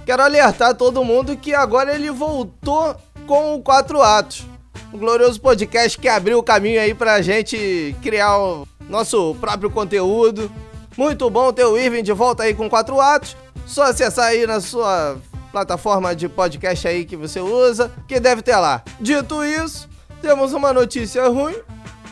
quero 0.05 0.23
alertar 0.23 0.75
todo 0.75 1.03
mundo 1.03 1.37
que 1.37 1.55
agora 1.55 1.95
ele 1.95 2.11
voltou 2.11 2.95
com 3.27 3.55
o 3.55 3.63
Quatro 3.63 4.03
Atos. 4.03 4.47
Um 4.93 4.99
glorioso 4.99 5.41
podcast 5.41 5.99
que 5.99 6.09
abriu 6.09 6.39
o 6.39 6.43
caminho 6.43 6.81
aí 6.81 6.93
pra 6.93 7.23
gente 7.23 7.97
criar 8.03 8.39
o 8.39 8.69
nosso 8.89 9.35
próprio 9.41 9.71
conteúdo. 9.71 10.53
Muito 10.97 11.31
bom 11.31 11.51
ter 11.53 11.65
o 11.65 11.79
Irving 11.79 12.03
de 12.03 12.13
volta 12.13 12.43
aí 12.43 12.53
com 12.53 12.69
Quatro 12.69 13.01
Atos. 13.01 13.35
Só 13.67 13.85
acessar 13.85 14.27
aí 14.27 14.47
na 14.47 14.61
sua 14.61 15.17
plataforma 15.51 16.15
de 16.15 16.29
podcast 16.29 16.87
aí 16.87 17.05
que 17.07 17.17
você 17.17 17.41
usa, 17.41 17.91
que 18.07 18.21
deve 18.21 18.43
ter 18.43 18.57
lá. 18.57 18.83
Dito 19.01 19.43
isso, 19.43 19.89
temos 20.21 20.53
uma 20.53 20.73
notícia 20.73 21.27
ruim 21.29 21.57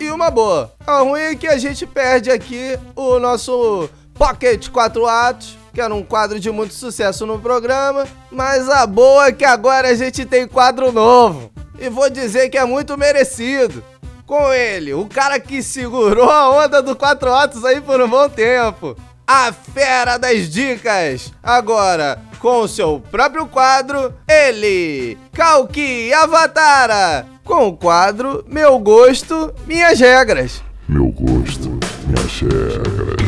e 0.01 0.11
uma 0.11 0.31
boa. 0.31 0.73
A 0.87 1.01
ruim 1.01 1.21
é 1.21 1.35
que 1.35 1.47
a 1.47 1.59
gente 1.59 1.87
perde 1.87 2.31
aqui 2.31 2.79
o 2.97 3.19
nosso 3.19 3.91
Pocket 4.15 4.69
4 4.71 5.07
Atos, 5.07 5.59
que 5.75 5.81
era 5.81 5.95
um 5.95 6.03
quadro 6.03 6.41
de 6.41 6.51
muito 6.51 6.73
sucesso 6.73 7.27
no 7.27 7.39
programa, 7.39 8.07
mas 8.31 8.69
a 8.71 8.87
boa 8.87 9.27
é 9.27 9.33
que 9.33 9.45
agora 9.45 9.89
a 9.89 9.95
gente 9.95 10.25
tem 10.25 10.49
quadro 10.49 10.91
novo. 10.91 11.51
E 11.81 11.89
vou 11.89 12.11
dizer 12.11 12.51
que 12.51 12.59
é 12.59 12.65
muito 12.65 12.99
merecido. 12.99 13.83
Com 14.27 14.53
ele, 14.53 14.93
o 14.93 15.07
cara 15.07 15.41
que 15.41 15.63
segurou 15.63 16.31
a 16.31 16.51
onda 16.51 16.81
do 16.81 16.95
4 16.95 17.33
Atos 17.33 17.65
aí 17.65 17.81
por 17.81 18.01
um 18.01 18.09
bom 18.09 18.29
tempo. 18.29 18.95
A 19.27 19.53
fera 19.53 20.19
das 20.19 20.51
dicas. 20.51 21.33
Agora, 21.43 22.21
com 22.39 22.61
o 22.61 22.69
seu 22.69 23.03
próprio 23.11 23.47
quadro, 23.47 24.13
ele, 24.29 25.17
Kalki 25.33 26.13
Avatara, 26.13 27.27
com 27.43 27.69
o 27.69 27.77
quadro 27.77 28.45
Meu 28.47 28.79
Gosto, 28.79 29.53
Minhas 29.67 29.99
Regras. 29.99 30.63
Meu 30.89 31.07
gosto, 31.13 31.79
minhas 32.07 32.41
regras. 32.41 33.21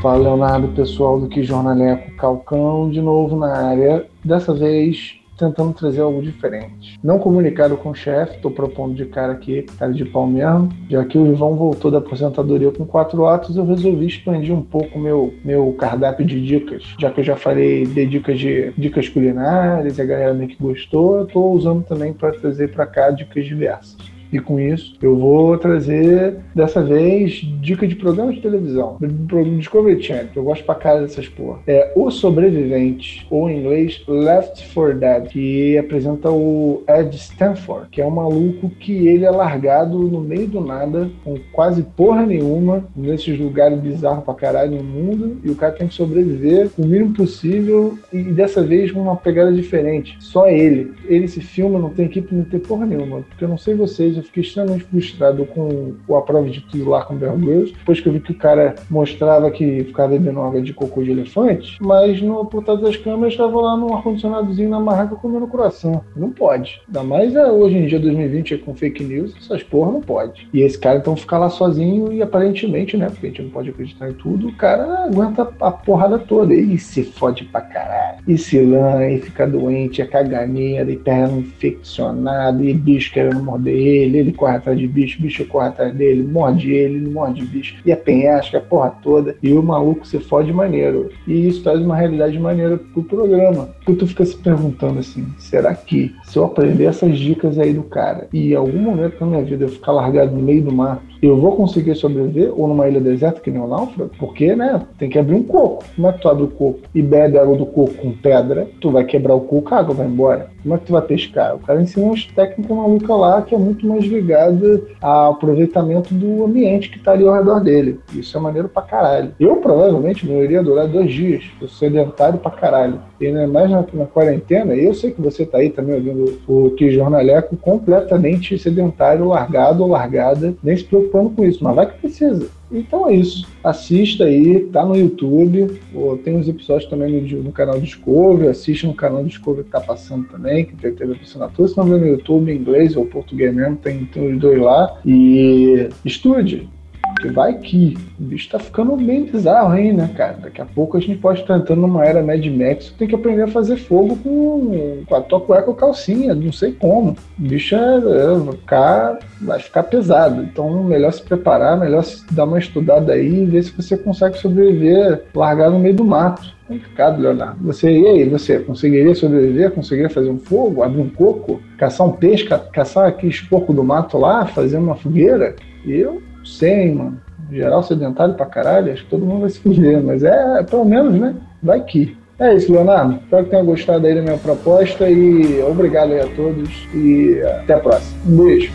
Fala 0.00 0.18
Leonardo, 0.18 0.68
pessoal 0.68 1.20
do 1.20 1.28
Que 1.28 1.42
Jornaleco 1.42 2.16
Calcão, 2.16 2.90
de 2.90 3.00
novo 3.00 3.36
na 3.36 3.70
área. 3.70 4.06
Dessa 4.24 4.54
vez 4.54 5.16
tentando 5.38 5.72
trazer 5.72 6.00
algo 6.00 6.22
diferente. 6.22 6.98
Não 7.02 7.18
comunicado 7.18 7.76
com 7.76 7.90
o 7.90 7.94
chefe, 7.94 8.36
estou 8.36 8.50
propondo 8.50 8.94
de 8.94 9.06
cara 9.06 9.32
aqui, 9.32 9.62
cara 9.78 9.92
de 9.92 10.04
pau 10.04 10.26
mesmo. 10.26 10.70
Já 10.88 11.04
que 11.04 11.18
o 11.18 11.26
Ivan 11.26 11.54
voltou 11.54 11.90
da 11.90 11.98
aposentadoria 11.98 12.70
com 12.70 12.84
quatro 12.84 13.26
atos, 13.26 13.56
eu 13.56 13.66
resolvi 13.66 14.06
expandir 14.06 14.54
um 14.54 14.62
pouco 14.62 14.98
meu, 14.98 15.34
meu 15.44 15.72
cardápio 15.78 16.24
de 16.24 16.40
dicas. 16.44 16.94
Já 16.98 17.10
que 17.10 17.20
eu 17.20 17.24
já 17.24 17.36
falei 17.36 17.86
de 17.86 18.06
dicas 18.06 18.38
de 18.38 18.72
dicas 18.76 19.08
culinárias, 19.08 19.98
a 19.98 20.04
galera 20.04 20.34
meio 20.34 20.48
que 20.48 20.62
gostou, 20.62 21.18
eu 21.18 21.24
estou 21.24 21.52
usando 21.52 21.84
também 21.84 22.12
para 22.12 22.32
trazer 22.32 22.68
para 22.68 22.86
cá 22.86 23.10
dicas 23.10 23.44
diversas. 23.44 24.13
E 24.32 24.38
com 24.40 24.58
isso, 24.58 24.96
eu 25.00 25.16
vou 25.16 25.56
trazer, 25.58 26.36
dessa 26.54 26.82
vez, 26.82 27.32
dica 27.60 27.86
de 27.86 27.94
programa 27.94 28.32
de 28.32 28.40
televisão. 28.40 28.96
Do 29.00 29.44
Discovery 29.44 30.02
Channel, 30.02 30.28
que 30.32 30.38
eu 30.38 30.44
gosto 30.44 30.64
pra 30.64 30.74
cara 30.74 31.00
dessas 31.02 31.28
porra. 31.28 31.60
É 31.66 31.92
O 31.94 32.10
Sobrevivente, 32.10 33.26
ou 33.30 33.48
em 33.48 33.60
inglês, 33.60 34.02
Left 34.08 34.66
for 34.68 34.94
Dead, 34.94 35.28
que 35.28 35.78
apresenta 35.78 36.30
o 36.30 36.82
Ed 36.88 37.14
Stanford, 37.16 37.88
que 37.90 38.00
é 38.00 38.06
um 38.06 38.10
maluco 38.10 38.70
que 38.70 39.06
ele 39.06 39.24
é 39.24 39.30
largado 39.30 39.98
no 39.98 40.20
meio 40.20 40.46
do 40.46 40.60
nada, 40.60 41.10
com 41.24 41.38
quase 41.52 41.82
porra 41.82 42.26
nenhuma, 42.26 42.84
nesses 42.96 43.38
lugares 43.38 43.78
bizarros 43.78 44.24
pra 44.24 44.34
caralho 44.34 44.76
no 44.76 44.82
mundo, 44.82 45.38
e 45.44 45.50
o 45.50 45.54
cara 45.54 45.72
tem 45.72 45.86
que 45.86 45.94
sobreviver 45.94 46.70
o 46.76 46.84
mínimo 46.84 47.14
possível, 47.14 47.98
e 48.12 48.22
dessa 48.22 48.62
vez 48.62 48.90
com 48.90 49.00
uma 49.00 49.16
pegada 49.16 49.52
diferente. 49.52 50.16
Só 50.20 50.48
ele. 50.48 50.92
Ele 51.06 51.28
se 51.28 51.40
filma, 51.40 51.78
não 51.78 51.90
tem 51.90 52.06
equipe, 52.06 52.34
não 52.34 52.44
tem 52.44 52.60
porra 52.60 52.86
nenhuma. 52.86 53.22
Porque 53.22 53.44
eu 53.44 53.48
não 53.48 53.58
sei 53.58 53.74
vocês, 53.74 54.13
eu 54.16 54.22
fiquei 54.22 54.42
extremamente 54.42 54.84
frustrado 54.84 55.44
com 55.46 55.94
A 56.14 56.20
Prova 56.22 56.48
de 56.48 56.60
Tudo 56.60 56.90
lá 56.90 57.04
com 57.04 57.14
o 57.14 57.16
Bear 57.16 57.36
Grylls, 57.36 57.72
depois 57.72 58.00
que 58.00 58.08
eu 58.08 58.12
vi 58.12 58.20
que 58.20 58.32
o 58.32 58.38
cara 58.38 58.74
mostrava 58.90 59.50
que 59.50 59.84
ficava 59.84 60.08
bebendo 60.08 60.40
água 60.40 60.60
de 60.60 60.72
cocô 60.72 61.02
de 61.02 61.10
elefante, 61.10 61.78
mas 61.80 62.20
no 62.20 62.44
por 62.44 62.62
trás 62.62 62.80
das 62.80 62.96
câmeras 62.96 63.32
estava 63.32 63.60
lá 63.60 63.76
num 63.76 63.94
ar-condicionadozinho 63.94 64.70
na 64.70 64.80
barraca 64.80 65.16
comendo 65.16 65.46
coração. 65.46 66.02
Não 66.16 66.30
pode. 66.30 66.80
Ainda 66.86 67.02
mais 67.02 67.34
é, 67.34 67.50
hoje 67.50 67.76
em 67.76 67.86
dia, 67.86 67.98
2020, 67.98 68.54
é 68.54 68.58
com 68.58 68.74
fake 68.74 69.04
news, 69.04 69.34
essas 69.36 69.62
porra 69.62 69.92
não 69.92 70.00
pode. 70.00 70.48
E 70.52 70.60
esse 70.60 70.78
cara 70.78 70.98
então 70.98 71.16
fica 71.16 71.38
lá 71.38 71.48
sozinho 71.48 72.12
e 72.12 72.22
aparentemente, 72.22 72.96
né, 72.96 73.08
porque 73.08 73.26
a 73.26 73.28
gente 73.30 73.42
não 73.42 73.50
pode 73.50 73.70
acreditar 73.70 74.10
em 74.10 74.14
tudo, 74.14 74.48
o 74.48 74.56
cara 74.56 75.04
aguenta 75.04 75.48
a 75.60 75.70
porrada 75.70 76.18
toda. 76.18 76.54
E 76.54 76.78
se 76.78 77.04
fode 77.04 77.44
pra 77.44 77.60
caralho. 77.60 78.18
E 78.26 78.36
se 78.38 78.60
lã, 78.60 79.08
e 79.08 79.20
fica 79.20 79.46
doente, 79.46 80.02
é 80.02 80.06
caganeira, 80.06 80.90
e 80.90 80.96
perna 80.96 81.38
infeccionada, 81.38 82.62
e 82.64 82.72
bicho 82.72 83.12
querendo 83.12 83.42
morder 83.42 84.03
ele, 84.04 84.18
ele 84.18 84.32
corre 84.32 84.56
atrás 84.56 84.78
de 84.78 84.86
bicho, 84.86 85.20
bicho 85.20 85.44
corre 85.46 85.68
atrás 85.68 85.94
dele, 85.94 86.22
morde 86.22 86.72
ele, 86.72 87.08
morde 87.08 87.44
bicho, 87.44 87.76
e 87.84 87.92
a 87.92 87.96
penhasca, 87.96 88.58
a 88.58 88.60
porra 88.60 88.90
toda, 89.02 89.36
e 89.42 89.52
o 89.52 89.62
maluco 89.62 90.06
se 90.06 90.18
fode 90.18 90.52
maneiro. 90.52 91.10
E 91.26 91.48
isso 91.48 91.62
traz 91.62 91.80
uma 91.80 91.96
realidade 91.96 92.38
maneira 92.38 92.78
pro 92.78 93.02
programa. 93.02 93.68
Porque 93.84 93.94
tu 93.94 94.06
fica 94.06 94.24
se 94.24 94.36
perguntando 94.36 94.98
assim, 94.98 95.26
será 95.38 95.74
que 95.74 96.14
se 96.24 96.38
eu 96.38 96.44
aprender 96.44 96.84
essas 96.84 97.18
dicas 97.18 97.58
aí 97.58 97.72
do 97.72 97.82
cara, 97.82 98.28
e 98.32 98.52
em 98.52 98.56
algum 98.56 98.78
momento 98.78 99.18
da 99.18 99.26
minha 99.26 99.42
vida 99.42 99.64
eu 99.64 99.68
ficar 99.68 99.92
largado 99.92 100.32
no 100.32 100.42
meio 100.42 100.62
do 100.62 100.72
mato, 100.72 101.02
eu 101.26 101.40
vou 101.40 101.56
conseguir 101.56 101.94
sobreviver 101.94 102.52
ou 102.54 102.66
numa 102.66 102.88
ilha 102.88 103.00
deserta 103.00 103.40
que 103.40 103.50
nem 103.50 103.60
o 103.60 103.66
náufrago? 103.66 104.10
Porque, 104.18 104.54
né, 104.54 104.80
tem 104.98 105.08
que 105.08 105.18
abrir 105.18 105.34
um 105.34 105.42
coco. 105.42 105.84
Como 105.94 106.08
é 106.08 106.12
que 106.12 106.20
tu 106.20 106.28
abre 106.28 106.44
o 106.44 106.48
coco 106.48 106.80
e 106.94 107.02
bebe 107.02 107.38
água 107.38 107.56
do 107.56 107.66
coco 107.66 107.94
com 107.94 108.12
pedra? 108.12 108.68
Tu 108.80 108.90
vai 108.90 109.04
quebrar 109.04 109.34
o 109.34 109.40
coco, 109.40 109.74
a 109.74 109.78
água 109.78 109.94
vai 109.94 110.06
embora. 110.06 110.50
Como 110.62 110.74
é 110.74 110.78
que 110.78 110.86
tu 110.86 110.92
vai 110.92 111.02
pescar? 111.02 111.56
O 111.56 111.58
cara 111.60 111.82
ensina 111.82 112.06
umas 112.06 112.24
técnicas 112.26 112.76
malucas 112.76 113.18
lá 113.18 113.42
que 113.42 113.54
é 113.54 113.58
muito 113.58 113.86
mais 113.86 114.04
ligada 114.04 114.82
ao 115.00 115.32
aproveitamento 115.32 116.12
do 116.14 116.44
ambiente 116.44 116.90
que 116.90 116.98
tá 116.98 117.12
ali 117.12 117.26
ao 117.26 117.34
redor 117.34 117.60
dele. 117.60 118.00
Isso 118.14 118.36
é 118.36 118.40
maneiro 118.40 118.68
pra 118.68 118.82
caralho. 118.82 119.32
Eu 119.38 119.56
provavelmente 119.56 120.26
não 120.26 120.42
iria 120.42 120.62
durar 120.62 120.88
dois 120.88 121.12
dias. 121.12 121.44
Eu 121.60 121.68
sou 121.68 121.78
sedentário 121.78 122.38
pra 122.38 122.50
caralho. 122.50 123.00
E 123.24 123.26
ainda 123.26 123.46
mais 123.46 123.70
na, 123.70 123.82
na 123.94 124.04
quarentena, 124.04 124.74
eu 124.74 124.92
sei 124.92 125.10
que 125.10 125.20
você 125.20 125.46
tá 125.46 125.56
aí 125.56 125.70
também 125.70 125.94
ouvindo 125.94 126.38
o 126.46 126.70
que 126.72 126.90
jornaleco 126.90 127.56
completamente 127.56 128.58
sedentário, 128.58 129.28
largado 129.28 129.82
ou 129.82 129.88
largada, 129.88 130.54
nem 130.62 130.76
se 130.76 130.84
preocupando 130.84 131.30
com 131.30 131.42
isso, 131.42 131.64
mas 131.64 131.74
vai 131.74 131.90
que 131.90 131.98
precisa. 132.00 132.46
Então 132.70 133.08
é 133.08 133.14
isso. 133.14 133.46
Assista 133.62 134.24
aí, 134.24 134.68
tá 134.72 134.84
no 134.84 134.94
YouTube. 134.94 135.80
Tem 136.22 136.36
uns 136.36 136.48
episódios 136.48 136.90
também 136.90 137.22
no, 137.22 137.42
no 137.44 137.52
canal 137.52 137.80
Discovery. 137.80 138.48
Assiste 138.48 138.86
no 138.86 138.94
canal 138.94 139.24
Discovery 139.24 139.64
que 139.64 139.70
tá 139.70 139.80
passando 139.80 140.26
também, 140.26 140.66
que 140.66 140.74
tem 140.76 140.92
TV 140.92 141.14
por 141.14 141.22
assinatura. 141.22 141.68
Se 141.68 141.76
não 141.78 141.84
vê 141.84 141.96
no 141.96 142.06
YouTube, 142.06 142.52
em 142.52 142.56
inglês 142.56 142.94
ou 142.94 143.06
português 143.06 143.54
mesmo, 143.54 143.76
tem, 143.76 144.04
tem 144.04 144.32
os 144.34 144.38
dois 144.38 144.60
lá. 144.60 144.98
E 145.06 145.88
estude. 146.04 146.68
Porque 147.14 147.28
vai 147.28 147.54
que 147.54 147.96
o 148.18 148.24
bicho 148.24 148.50
tá 148.50 148.58
ficando 148.58 148.96
bem 148.96 149.24
bizarro 149.24 149.72
aí, 149.72 149.92
né, 149.92 150.10
cara? 150.16 150.36
Daqui 150.42 150.60
a 150.60 150.64
pouco 150.66 150.96
a 150.96 151.00
gente 151.00 151.16
pode 151.18 151.40
estar 151.40 151.56
entrando 151.56 151.80
numa 151.82 152.04
era 152.04 152.22
Mad 152.22 152.44
Max. 152.46 152.92
Tem 152.98 153.06
que 153.08 153.14
aprender 153.14 153.42
a 153.42 153.48
fazer 153.48 153.76
fogo 153.76 154.16
com, 154.16 155.02
com 155.06 155.14
a 155.14 155.20
tua 155.20 155.40
cueca 155.40 155.70
ou 155.70 155.76
calcinha, 155.76 156.34
não 156.34 156.52
sei 156.52 156.72
como. 156.72 157.12
O 157.38 157.42
bicho 157.42 157.74
é, 157.76 157.96
é, 157.96 158.34
vai, 158.38 158.52
ficar, 158.56 159.18
vai 159.40 159.58
ficar 159.60 159.82
pesado. 159.84 160.42
Então, 160.42 160.82
melhor 160.84 161.12
se 161.12 161.22
preparar, 161.22 161.78
melhor 161.78 162.02
se 162.02 162.24
dar 162.32 162.44
uma 162.44 162.58
estudada 162.58 163.12
aí 163.12 163.42
e 163.42 163.46
ver 163.46 163.62
se 163.62 163.70
você 163.72 163.96
consegue 163.96 164.36
sobreviver 164.38 165.22
largar 165.34 165.70
no 165.70 165.78
meio 165.78 165.94
do 165.94 166.04
mato. 166.04 166.52
Complicado, 166.66 167.20
Leonardo. 167.20 167.62
Você, 167.64 167.90
e 167.90 168.06
aí, 168.06 168.28
você 168.28 168.58
conseguiria 168.58 169.14
sobreviver? 169.14 169.70
Conseguiria 169.70 170.10
fazer 170.10 170.30
um 170.30 170.38
fogo, 170.38 170.82
abrir 170.82 171.02
um 171.02 171.10
coco, 171.10 171.60
caçar 171.78 172.06
um 172.06 172.12
peixe, 172.12 172.44
ca- 172.44 172.58
caçar 172.58 173.06
aqueles 173.06 173.40
porcos 173.40 173.76
do 173.76 173.84
mato 173.84 174.16
lá, 174.18 174.46
fazer 174.46 174.78
uma 174.78 174.94
fogueira? 174.94 175.54
Eu 175.86 176.22
não 176.44 176.46
sei, 176.46 176.92
mano. 176.92 177.20
Em 177.50 177.56
geral, 177.56 177.82
sedentário 177.82 178.34
pra 178.34 178.46
caralho, 178.46 178.92
acho 178.92 179.04
que 179.04 179.10
todo 179.10 179.24
mundo 179.24 179.40
vai 179.40 179.50
se 179.50 179.58
fuder, 179.58 180.02
mas 180.02 180.22
é, 180.22 180.62
pelo 180.62 180.84
menos, 180.84 181.18
né? 181.18 181.34
Vai 181.62 181.82
que. 181.82 182.16
É 182.38 182.54
isso, 182.54 182.72
Leonardo. 182.72 183.20
Espero 183.22 183.44
que 183.44 183.50
tenha 183.50 183.62
gostado 183.62 184.06
aí 184.06 184.14
da 184.14 184.20
minha 184.20 184.36
proposta 184.36 185.08
e 185.08 185.62
obrigado 185.62 186.12
aí 186.12 186.20
a 186.20 186.26
todos 186.34 186.68
e 186.92 187.40
até 187.60 187.74
a 187.74 187.80
próxima. 187.80 188.18
Um 188.26 188.44
beijo. 188.44 188.72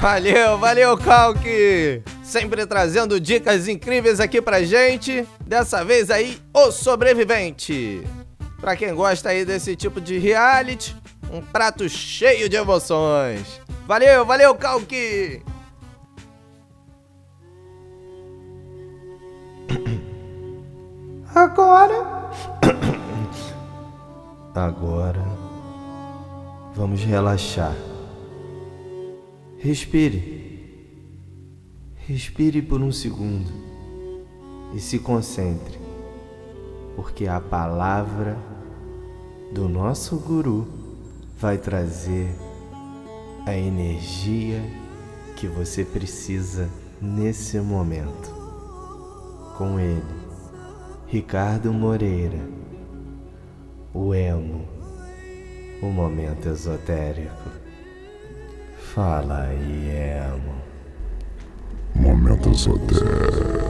Valeu, 0.00 0.58
valeu, 0.58 0.96
Kalki! 0.96 2.02
Sempre 2.22 2.64
trazendo 2.64 3.18
dicas 3.18 3.66
incríveis 3.66 4.20
aqui 4.20 4.40
pra 4.40 4.62
gente. 4.62 5.26
Dessa 5.44 5.84
vez 5.84 6.10
aí, 6.10 6.36
o 6.54 6.70
sobrevivente. 6.70 8.04
Pra 8.66 8.74
quem 8.74 8.92
gosta 8.92 9.28
aí 9.28 9.44
desse 9.44 9.76
tipo 9.76 10.00
de 10.00 10.18
reality, 10.18 10.96
um 11.32 11.40
prato 11.40 11.88
cheio 11.88 12.48
de 12.48 12.56
emoções. 12.56 13.60
Valeu, 13.86 14.26
valeu, 14.26 14.52
Kalki! 14.56 15.40
Agora. 21.32 22.28
Agora. 24.52 25.24
Vamos 26.74 27.04
relaxar. 27.04 27.76
Respire. 29.60 30.82
Respire 31.98 32.60
por 32.62 32.82
um 32.82 32.90
segundo 32.90 33.48
e 34.74 34.80
se 34.80 34.98
concentre, 34.98 35.78
porque 36.96 37.28
a 37.28 37.40
palavra 37.40 38.55
do 39.52 39.68
nosso 39.68 40.16
guru 40.16 40.66
vai 41.38 41.58
trazer 41.58 42.28
a 43.46 43.54
energia 43.54 44.60
que 45.36 45.46
você 45.46 45.84
precisa 45.84 46.68
nesse 47.00 47.58
momento. 47.60 48.34
Com 49.56 49.78
ele, 49.78 50.02
Ricardo 51.06 51.72
Moreira, 51.72 52.40
o 53.94 54.14
emo, 54.14 54.66
o 55.80 55.86
momento 55.86 56.48
esotérico. 56.48 57.50
Fala 58.94 59.42
aí, 59.44 59.90
emo. 59.90 60.54
Momento 61.94 62.50
esotérico. 62.50 63.66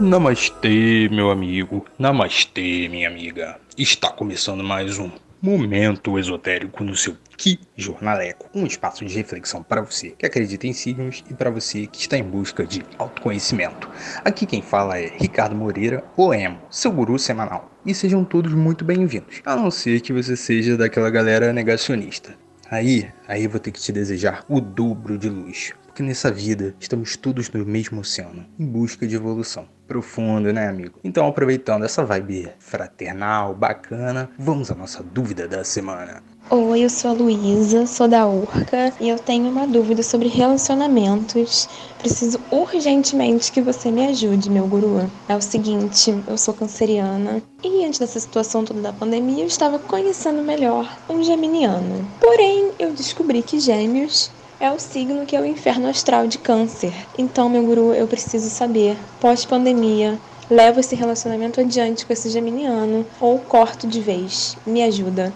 Namastê, 0.00 1.08
meu 1.10 1.30
amigo. 1.30 1.84
Namastê, 1.98 2.88
minha 2.88 3.08
amiga. 3.08 3.60
Está 3.76 4.08
começando 4.08 4.62
mais 4.62 5.00
um 5.00 5.10
Momento 5.42 6.16
Esotérico 6.16 6.84
no 6.84 6.94
seu 6.94 7.16
Que 7.36 7.58
Jornaleco. 7.76 8.48
Um 8.54 8.64
espaço 8.64 9.04
de 9.04 9.12
reflexão 9.16 9.64
para 9.64 9.82
você 9.82 10.10
que 10.10 10.24
acredita 10.24 10.68
em 10.68 10.72
signos 10.72 11.24
e 11.28 11.34
para 11.34 11.50
você 11.50 11.88
que 11.88 11.98
está 11.98 12.16
em 12.16 12.22
busca 12.22 12.64
de 12.64 12.84
autoconhecimento. 12.96 13.90
Aqui 14.24 14.46
quem 14.46 14.62
fala 14.62 15.00
é 15.00 15.08
Ricardo 15.18 15.56
Moreira, 15.56 16.04
o 16.16 16.32
Emo, 16.32 16.60
seu 16.70 16.92
guru 16.92 17.18
semanal. 17.18 17.68
E 17.84 17.92
sejam 17.92 18.24
todos 18.24 18.54
muito 18.54 18.84
bem-vindos, 18.84 19.42
a 19.44 19.56
não 19.56 19.72
ser 19.72 20.00
que 20.00 20.12
você 20.12 20.36
seja 20.36 20.76
daquela 20.76 21.10
galera 21.10 21.52
negacionista. 21.52 22.43
Aí, 22.74 23.08
aí 23.28 23.46
vou 23.46 23.60
ter 23.60 23.70
que 23.70 23.80
te 23.80 23.92
desejar 23.92 24.44
o 24.48 24.60
dobro 24.60 25.16
de 25.16 25.28
luz. 25.28 25.72
Porque 25.86 26.02
nessa 26.02 26.28
vida 26.28 26.74
estamos 26.80 27.16
todos 27.16 27.48
no 27.50 27.64
mesmo 27.64 28.00
oceano, 28.00 28.44
em 28.58 28.66
busca 28.66 29.06
de 29.06 29.14
evolução. 29.14 29.68
Profundo, 29.86 30.52
né, 30.52 30.66
amigo? 30.66 30.98
Então, 31.04 31.28
aproveitando 31.28 31.84
essa 31.84 32.04
vibe 32.04 32.50
fraternal, 32.58 33.54
bacana, 33.54 34.28
vamos 34.36 34.72
à 34.72 34.74
nossa 34.74 35.04
dúvida 35.04 35.46
da 35.46 35.62
semana. 35.62 36.20
Oi, 36.50 36.84
eu 36.84 36.90
sou 36.90 37.10
a 37.10 37.14
Luísa, 37.14 37.86
sou 37.86 38.06
da 38.06 38.28
Urca 38.28 38.92
e 39.00 39.08
eu 39.08 39.18
tenho 39.18 39.48
uma 39.48 39.66
dúvida 39.66 40.02
sobre 40.02 40.28
relacionamentos. 40.28 41.66
Preciso 41.98 42.38
urgentemente 42.50 43.50
que 43.50 43.62
você 43.62 43.90
me 43.90 44.06
ajude, 44.06 44.50
meu 44.50 44.66
guru. 44.66 45.10
É 45.26 45.34
o 45.34 45.40
seguinte, 45.40 46.14
eu 46.28 46.36
sou 46.36 46.52
canceriana 46.52 47.42
e 47.62 47.82
antes 47.86 47.98
dessa 47.98 48.20
situação 48.20 48.62
toda 48.62 48.82
da 48.82 48.92
pandemia 48.92 49.42
eu 49.42 49.46
estava 49.46 49.78
conhecendo 49.78 50.42
melhor 50.42 50.86
um 51.08 51.24
geminiano. 51.24 52.06
Porém, 52.20 52.72
eu 52.78 52.92
descobri 52.92 53.40
que 53.40 53.58
gêmeos 53.58 54.30
é 54.60 54.70
o 54.70 54.78
signo 54.78 55.24
que 55.24 55.34
é 55.34 55.40
o 55.40 55.46
inferno 55.46 55.88
astral 55.88 56.26
de 56.26 56.36
câncer. 56.36 56.92
Então, 57.16 57.48
meu 57.48 57.64
guru, 57.64 57.94
eu 57.94 58.06
preciso 58.06 58.50
saber, 58.50 58.98
pós-pandemia, 59.18 60.20
levo 60.50 60.78
esse 60.78 60.94
relacionamento 60.94 61.58
adiante 61.58 62.04
com 62.04 62.12
esse 62.12 62.28
geminiano 62.28 63.06
ou 63.18 63.38
corto 63.38 63.86
de 63.86 64.00
vez? 64.00 64.58
Me 64.66 64.82
ajuda. 64.82 65.32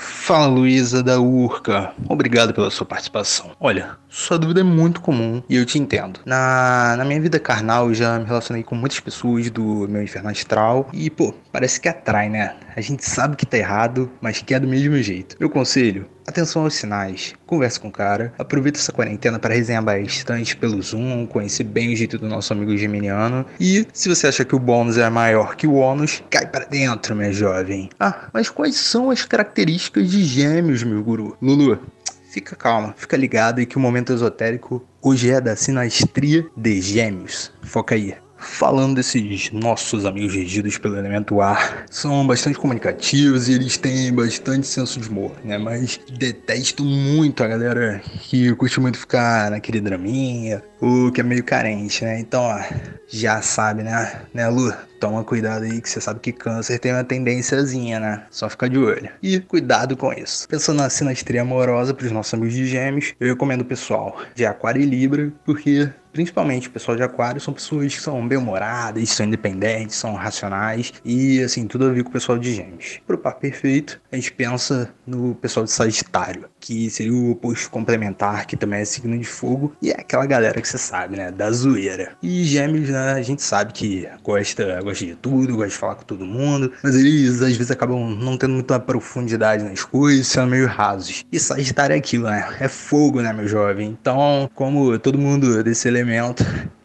Fala 0.00 0.46
Luísa 0.46 1.02
da 1.02 1.20
Urca, 1.20 1.92
obrigado 2.08 2.54
pela 2.54 2.70
sua 2.70 2.86
participação. 2.86 3.50
Olha, 3.60 3.96
sua 4.10 4.36
dúvida 4.38 4.60
é 4.60 4.64
muito 4.64 5.00
comum 5.00 5.42
e 5.48 5.56
eu 5.56 5.64
te 5.64 5.78
entendo. 5.78 6.20
Na, 6.26 6.96
na 6.98 7.04
minha 7.04 7.20
vida 7.20 7.38
carnal 7.38 7.88
eu 7.88 7.94
já 7.94 8.18
me 8.18 8.24
relacionei 8.24 8.62
com 8.62 8.74
muitas 8.74 8.98
pessoas 8.98 9.48
do 9.50 9.88
meu 9.88 10.02
inferno 10.02 10.28
astral 10.28 10.90
e, 10.92 11.08
pô, 11.08 11.32
parece 11.52 11.80
que 11.80 11.88
atrai, 11.88 12.28
né? 12.28 12.56
A 12.76 12.80
gente 12.80 13.04
sabe 13.04 13.36
que 13.36 13.46
tá 13.46 13.56
errado, 13.56 14.10
mas 14.20 14.42
quer 14.42 14.60
do 14.60 14.66
mesmo 14.66 14.96
jeito. 14.98 15.36
Meu 15.38 15.48
conselho, 15.48 16.06
Atenção 16.30 16.62
aos 16.62 16.74
sinais, 16.74 17.34
converse 17.44 17.80
com 17.80 17.88
o 17.88 17.90
cara, 17.90 18.32
aproveita 18.38 18.78
essa 18.78 18.92
quarentena 18.92 19.36
para 19.36 19.52
resenhar 19.52 19.82
bastante 19.82 20.56
pelo 20.56 20.80
Zoom, 20.80 21.26
conhecer 21.26 21.64
bem 21.64 21.92
o 21.92 21.96
jeito 21.96 22.18
do 22.18 22.28
nosso 22.28 22.52
amigo 22.52 22.76
geminiano. 22.76 23.44
E 23.58 23.84
se 23.92 24.08
você 24.08 24.28
acha 24.28 24.44
que 24.44 24.54
o 24.54 24.58
bônus 24.60 24.96
é 24.96 25.10
maior 25.10 25.56
que 25.56 25.66
o 25.66 25.74
ônus, 25.74 26.22
cai 26.30 26.46
para 26.46 26.66
dentro, 26.66 27.16
minha 27.16 27.32
jovem. 27.32 27.90
Ah, 27.98 28.28
mas 28.32 28.48
quais 28.48 28.76
são 28.76 29.10
as 29.10 29.24
características 29.24 30.08
de 30.08 30.22
gêmeos, 30.22 30.84
meu 30.84 31.02
guru? 31.02 31.36
Lulu, 31.42 31.80
fica 32.30 32.54
calma, 32.54 32.94
fica 32.96 33.16
ligado 33.16 33.60
e 33.60 33.66
que 33.66 33.76
o 33.76 33.80
momento 33.80 34.12
esotérico 34.12 34.86
hoje 35.02 35.30
é 35.30 35.40
da 35.40 35.56
sinastria 35.56 36.46
de 36.56 36.80
gêmeos. 36.80 37.52
Foca 37.62 37.94
aí. 37.94 38.14
Falando 38.40 38.96
desses 38.96 39.50
nossos 39.52 40.04
amigos 40.04 40.34
regidos 40.34 40.78
pelo 40.78 40.96
elemento 40.96 41.40
ar, 41.40 41.84
são 41.90 42.26
bastante 42.26 42.58
comunicativos 42.58 43.48
e 43.48 43.52
eles 43.52 43.76
têm 43.76 44.12
bastante 44.12 44.66
senso 44.66 44.98
de 44.98 45.08
humor, 45.08 45.32
né? 45.44 45.58
Mas 45.58 46.00
detesto 46.10 46.84
muito 46.84 47.44
a 47.44 47.46
galera 47.46 48.02
que 48.20 48.54
curte 48.54 48.80
muito 48.80 48.98
ficar 48.98 49.50
naquele 49.50 49.80
draminha, 49.80 50.62
ou 50.80 51.12
que 51.12 51.20
é 51.20 51.24
meio 51.24 51.44
carente, 51.44 52.04
né? 52.04 52.18
Então, 52.18 52.42
ó, 52.42 52.60
já 53.06 53.42
sabe, 53.42 53.82
né? 53.82 54.22
Né, 54.32 54.48
Lu? 54.48 54.72
Toma 54.98 55.24
cuidado 55.24 55.64
aí 55.64 55.80
que 55.80 55.88
você 55.88 56.00
sabe 56.00 56.20
que 56.20 56.30
câncer 56.30 56.78
tem 56.78 56.92
uma 56.92 57.04
tendênciazinha, 57.04 57.98
né? 57.98 58.22
Só 58.30 58.50
ficar 58.50 58.68
de 58.68 58.78
olho. 58.78 59.08
E 59.22 59.40
cuidado 59.40 59.96
com 59.96 60.12
isso. 60.12 60.46
Pensando 60.46 60.78
na 60.78 60.90
sinastria 60.90 61.42
amorosa 61.42 61.94
pros 61.94 62.12
nossos 62.12 62.34
amigos 62.34 62.54
de 62.54 62.66
gêmeos, 62.66 63.14
eu 63.18 63.28
recomendo 63.28 63.62
o 63.62 63.64
pessoal 63.64 64.20
de 64.34 64.44
Aquário 64.44 64.82
e 64.82 64.84
Libra, 64.84 65.32
porque 65.44 65.88
principalmente 66.12 66.68
o 66.68 66.70
pessoal 66.70 66.96
de 66.96 67.02
Aquário 67.02 67.40
são 67.40 67.54
pessoas 67.54 67.94
que 67.94 68.00
são 68.00 68.26
bem-humoradas, 68.26 69.08
são 69.10 69.26
independentes, 69.26 69.96
são 69.96 70.14
racionais 70.14 70.92
e 71.04 71.42
assim, 71.42 71.66
tudo 71.66 71.86
a 71.86 71.92
ver 71.92 72.02
com 72.02 72.10
o 72.10 72.12
pessoal 72.12 72.38
de 72.38 72.54
Gêmeos. 72.54 73.00
Pro 73.06 73.18
par 73.18 73.34
perfeito, 73.34 74.00
a 74.10 74.16
gente 74.16 74.32
pensa 74.32 74.92
no 75.06 75.34
pessoal 75.34 75.64
de 75.64 75.72
Sagitário, 75.72 76.46
que 76.58 76.90
seria 76.90 77.12
o 77.12 77.32
oposto 77.32 77.70
complementar, 77.70 78.46
que 78.46 78.56
também 78.56 78.80
é 78.80 78.84
signo 78.84 79.18
de 79.18 79.24
fogo, 79.24 79.74
e 79.82 79.90
é 79.90 79.94
aquela 79.94 80.26
galera 80.26 80.60
que 80.60 80.68
você 80.68 80.78
sabe, 80.78 81.16
né, 81.16 81.30
da 81.30 81.50
zoeira. 81.50 82.12
E 82.22 82.44
Gêmeos, 82.44 82.88
né, 82.88 83.12
a 83.12 83.22
gente 83.22 83.42
sabe 83.42 83.72
que 83.72 84.08
gosta, 84.22 84.80
gosta 84.82 85.04
de 85.04 85.14
tudo, 85.16 85.56
gosta 85.56 85.70
de 85.70 85.76
falar 85.76 85.94
com 85.96 86.04
todo 86.04 86.24
mundo, 86.24 86.72
mas 86.82 86.94
eles 86.94 87.42
às 87.42 87.56
vezes 87.56 87.70
acabam 87.70 88.10
não 88.10 88.36
tendo 88.36 88.54
muita 88.54 88.78
profundidade 88.78 89.64
nas 89.64 89.84
coisas, 89.84 90.26
sendo 90.26 90.48
meio 90.48 90.66
rasos. 90.66 91.24
E 91.30 91.38
Sagitário 91.38 91.94
é 91.94 91.98
aquilo, 91.98 92.28
né? 92.28 92.56
É 92.60 92.68
fogo, 92.68 93.20
né, 93.20 93.32
meu 93.32 93.46
jovem? 93.46 93.96
Então, 94.00 94.50
como 94.54 94.98
todo 94.98 95.18
mundo 95.18 95.62
desse 95.62 95.88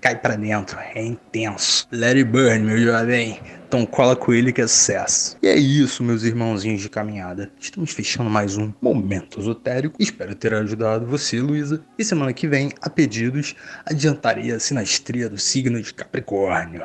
cai 0.02 0.16
para 0.16 0.36
dentro, 0.36 0.78
é 0.80 1.04
intenso. 1.04 1.88
It 1.92 2.24
burn, 2.24 2.60
meu 2.60 2.78
jovem. 2.78 3.40
Então 3.68 3.86
cola 3.86 4.16
com 4.16 4.34
ele 4.34 4.54
que 4.54 4.62
é 4.62 4.68
sucesso. 4.68 5.38
E 5.42 5.48
é 5.48 5.56
isso, 5.56 6.04
meus 6.04 6.24
irmãozinhos 6.24 6.82
de 6.82 6.90
caminhada. 6.90 7.52
Estamos 7.60 7.92
fechando 7.92 8.30
mais 8.30 8.58
um 8.58 8.72
Momento 8.82 9.40
Esotérico. 9.40 9.96
Espero 10.00 10.36
ter 10.36 10.54
ajudado 10.54 11.06
você, 11.06 11.40
Luísa. 11.40 11.84
E 11.98 12.04
semana 12.06 12.32
que 12.32 12.48
vem, 12.48 12.72
a 12.82 12.90
pedidos, 12.90 13.56
adiantarei 13.86 14.52
a 14.52 14.60
sinastria 14.60 15.28
do 15.28 15.38
signo 15.38 15.82
de 15.82 15.94
Capricórnio. 15.94 16.84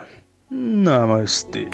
Namastê. 0.51 1.69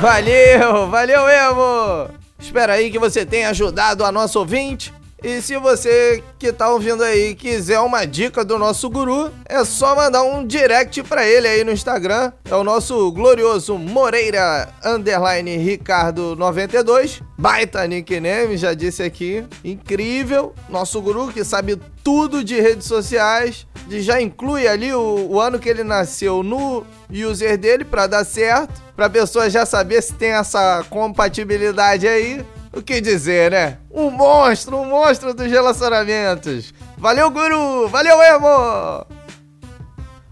Valeu, 0.00 0.88
valeu, 0.90 1.22
Emo! 1.28 2.10
Espero 2.38 2.72
aí 2.72 2.90
que 2.90 2.98
você 2.98 3.24
tenha 3.24 3.48
ajudado 3.48 4.04
a 4.04 4.12
nosso 4.12 4.38
ouvinte. 4.38 4.92
E 5.22 5.40
se 5.40 5.56
você 5.56 6.22
que 6.38 6.52
tá 6.52 6.70
ouvindo 6.70 7.02
aí 7.02 7.34
quiser 7.34 7.80
uma 7.80 8.06
dica 8.06 8.44
do 8.44 8.58
nosso 8.58 8.90
guru, 8.90 9.32
é 9.46 9.64
só 9.64 9.96
mandar 9.96 10.22
um 10.22 10.46
direct 10.46 11.02
para 11.04 11.26
ele 11.26 11.48
aí 11.48 11.64
no 11.64 11.72
Instagram. 11.72 12.32
É 12.44 12.54
o 12.54 12.62
nosso 12.62 13.10
glorioso 13.12 13.78
Moreira 13.78 14.68
underline 14.84 15.56
Ricardo 15.56 16.36
92. 16.36 17.22
Baita 17.38 17.86
nickname, 17.86 18.58
já 18.58 18.74
disse 18.74 19.02
aqui. 19.02 19.42
Incrível. 19.64 20.54
Nosso 20.68 21.00
guru 21.00 21.32
que 21.32 21.42
sabe 21.44 21.80
tudo 22.04 22.44
de 22.44 22.60
redes 22.60 22.86
sociais. 22.86 23.66
Já 23.88 24.20
inclui 24.20 24.68
ali 24.68 24.92
o, 24.92 25.28
o 25.30 25.40
ano 25.40 25.58
que 25.58 25.68
ele 25.68 25.82
nasceu 25.82 26.42
no 26.42 26.84
user 27.10 27.56
dele 27.56 27.84
para 27.84 28.06
dar 28.06 28.24
certo. 28.24 28.82
Pra 28.94 29.08
pessoa 29.08 29.48
já 29.48 29.64
saber 29.64 30.02
se 30.02 30.12
tem 30.12 30.30
essa 30.30 30.84
compatibilidade 30.90 32.06
aí 32.06 32.44
o 32.76 32.82
que 32.82 33.00
dizer, 33.00 33.50
né? 33.50 33.78
Um 33.90 34.10
monstro, 34.10 34.76
um 34.76 34.84
monstro 34.84 35.32
dos 35.32 35.50
relacionamentos. 35.50 36.74
Valeu, 36.98 37.30
guru! 37.30 37.88
Valeu, 37.88 38.22
emo! 38.22 39.06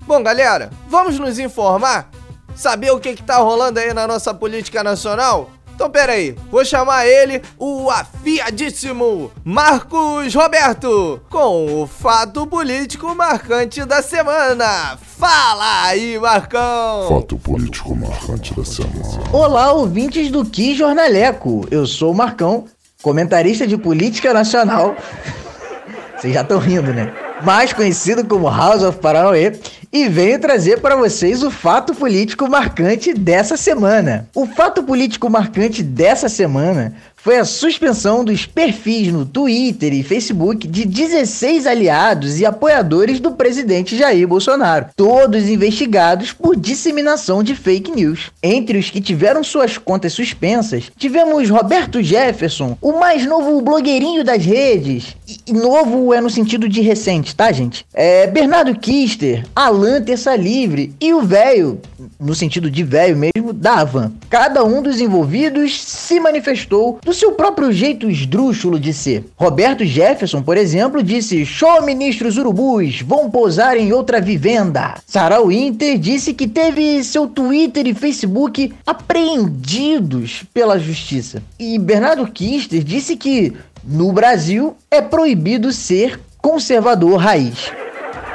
Bom, 0.02 0.22
galera, 0.22 0.70
vamos 0.86 1.18
nos 1.18 1.38
informar? 1.38 2.10
Saber 2.54 2.90
o 2.90 3.00
que, 3.00 3.14
que 3.14 3.22
tá 3.22 3.38
rolando 3.38 3.80
aí 3.80 3.94
na 3.94 4.06
nossa 4.06 4.34
política 4.34 4.84
nacional? 4.84 5.50
Então, 5.74 5.90
pera 5.90 6.12
aí, 6.12 6.36
vou 6.52 6.64
chamar 6.64 7.04
ele, 7.04 7.42
o 7.58 7.90
afiadíssimo 7.90 9.32
Marcos 9.44 10.32
Roberto, 10.32 11.20
com 11.28 11.82
o 11.82 11.86
fato 11.86 12.46
político 12.46 13.12
marcante 13.12 13.84
da 13.84 14.00
semana. 14.00 14.96
Fala 14.96 15.86
aí, 15.86 16.16
Marcão! 16.18 17.08
Fato 17.08 17.36
político 17.38 17.94
marcante 17.96 18.54
da 18.54 18.64
semana. 18.64 19.24
Olá, 19.32 19.72
ouvintes 19.72 20.30
do 20.30 20.44
Que 20.44 20.76
Jornaleco. 20.76 21.66
Eu 21.72 21.86
sou 21.86 22.12
o 22.12 22.16
Marcão, 22.16 22.66
comentarista 23.02 23.66
de 23.66 23.76
política 23.76 24.32
nacional. 24.32 24.94
Vocês 26.16 26.32
já 26.32 26.42
estão 26.42 26.58
rindo, 26.60 26.92
né? 26.94 27.12
Mais 27.42 27.72
conhecido 27.72 28.24
como 28.24 28.48
House 28.48 28.82
of 28.82 28.98
Paranauê, 28.98 29.52
e 29.92 30.08
venho 30.08 30.40
trazer 30.40 30.80
para 30.80 30.96
vocês 30.96 31.42
o 31.42 31.50
fato 31.50 31.94
político 31.94 32.48
marcante 32.48 33.14
dessa 33.14 33.56
semana. 33.56 34.28
O 34.34 34.46
fato 34.46 34.82
político 34.82 35.30
marcante 35.30 35.82
dessa 35.82 36.28
semana 36.28 36.94
foi 37.24 37.38
a 37.38 37.44
suspensão 37.46 38.22
dos 38.22 38.44
perfis 38.44 39.10
no 39.10 39.24
Twitter 39.24 39.94
e 39.94 40.02
Facebook 40.02 40.68
de 40.68 40.84
16 40.84 41.66
aliados 41.66 42.38
e 42.38 42.44
apoiadores 42.44 43.18
do 43.18 43.32
presidente 43.32 43.96
Jair 43.96 44.28
Bolsonaro, 44.28 44.88
todos 44.94 45.48
investigados 45.48 46.34
por 46.34 46.54
disseminação 46.54 47.42
de 47.42 47.54
fake 47.54 47.90
news. 47.90 48.30
Entre 48.42 48.76
os 48.76 48.90
que 48.90 49.00
tiveram 49.00 49.42
suas 49.42 49.78
contas 49.78 50.12
suspensas, 50.12 50.92
tivemos 50.98 51.48
Roberto 51.48 52.02
Jefferson, 52.02 52.76
o 52.78 53.00
mais 53.00 53.24
novo 53.24 53.58
blogueirinho 53.62 54.22
das 54.22 54.44
redes, 54.44 55.16
e 55.46 55.52
novo 55.54 56.12
é 56.12 56.20
no 56.20 56.28
sentido 56.28 56.68
de 56.68 56.82
recente, 56.82 57.34
tá, 57.34 57.50
gente? 57.50 57.86
É 57.94 58.26
Bernardo 58.26 58.78
Kister, 58.78 59.46
Alan 59.56 60.02
Terça 60.02 60.36
Livre 60.36 60.94
e 61.00 61.14
o 61.14 61.22
velho, 61.22 61.80
no 62.20 62.34
sentido 62.34 62.70
de 62.70 62.84
velho 62.84 63.16
mesmo, 63.16 63.54
da 63.54 63.76
Avan. 63.76 64.12
Cada 64.28 64.62
um 64.62 64.82
dos 64.82 65.00
envolvidos 65.00 65.80
se 65.80 66.20
manifestou 66.20 66.98
do 67.02 67.13
seu 67.14 67.32
próprio 67.32 67.72
jeito 67.72 68.10
esdrúxulo 68.10 68.78
de 68.78 68.92
ser. 68.92 69.24
Roberto 69.36 69.84
Jefferson, 69.84 70.42
por 70.42 70.56
exemplo, 70.56 71.02
disse: 71.02 71.46
Show 71.46 71.82
ministros 71.82 72.36
urubus, 72.36 73.00
vão 73.00 73.30
pousar 73.30 73.76
em 73.76 73.92
outra 73.92 74.20
vivenda. 74.20 74.94
Sarah 75.06 75.42
Winter 75.42 75.98
disse 75.98 76.34
que 76.34 76.46
teve 76.46 77.02
seu 77.04 77.26
Twitter 77.26 77.86
e 77.86 77.94
Facebook 77.94 78.72
apreendidos 78.86 80.44
pela 80.52 80.78
justiça. 80.78 81.42
E 81.58 81.78
Bernardo 81.78 82.26
Kister 82.26 82.82
disse 82.82 83.16
que 83.16 83.52
no 83.82 84.12
Brasil 84.12 84.76
é 84.90 85.00
proibido 85.00 85.72
ser 85.72 86.20
conservador 86.38 87.16
raiz. 87.16 87.72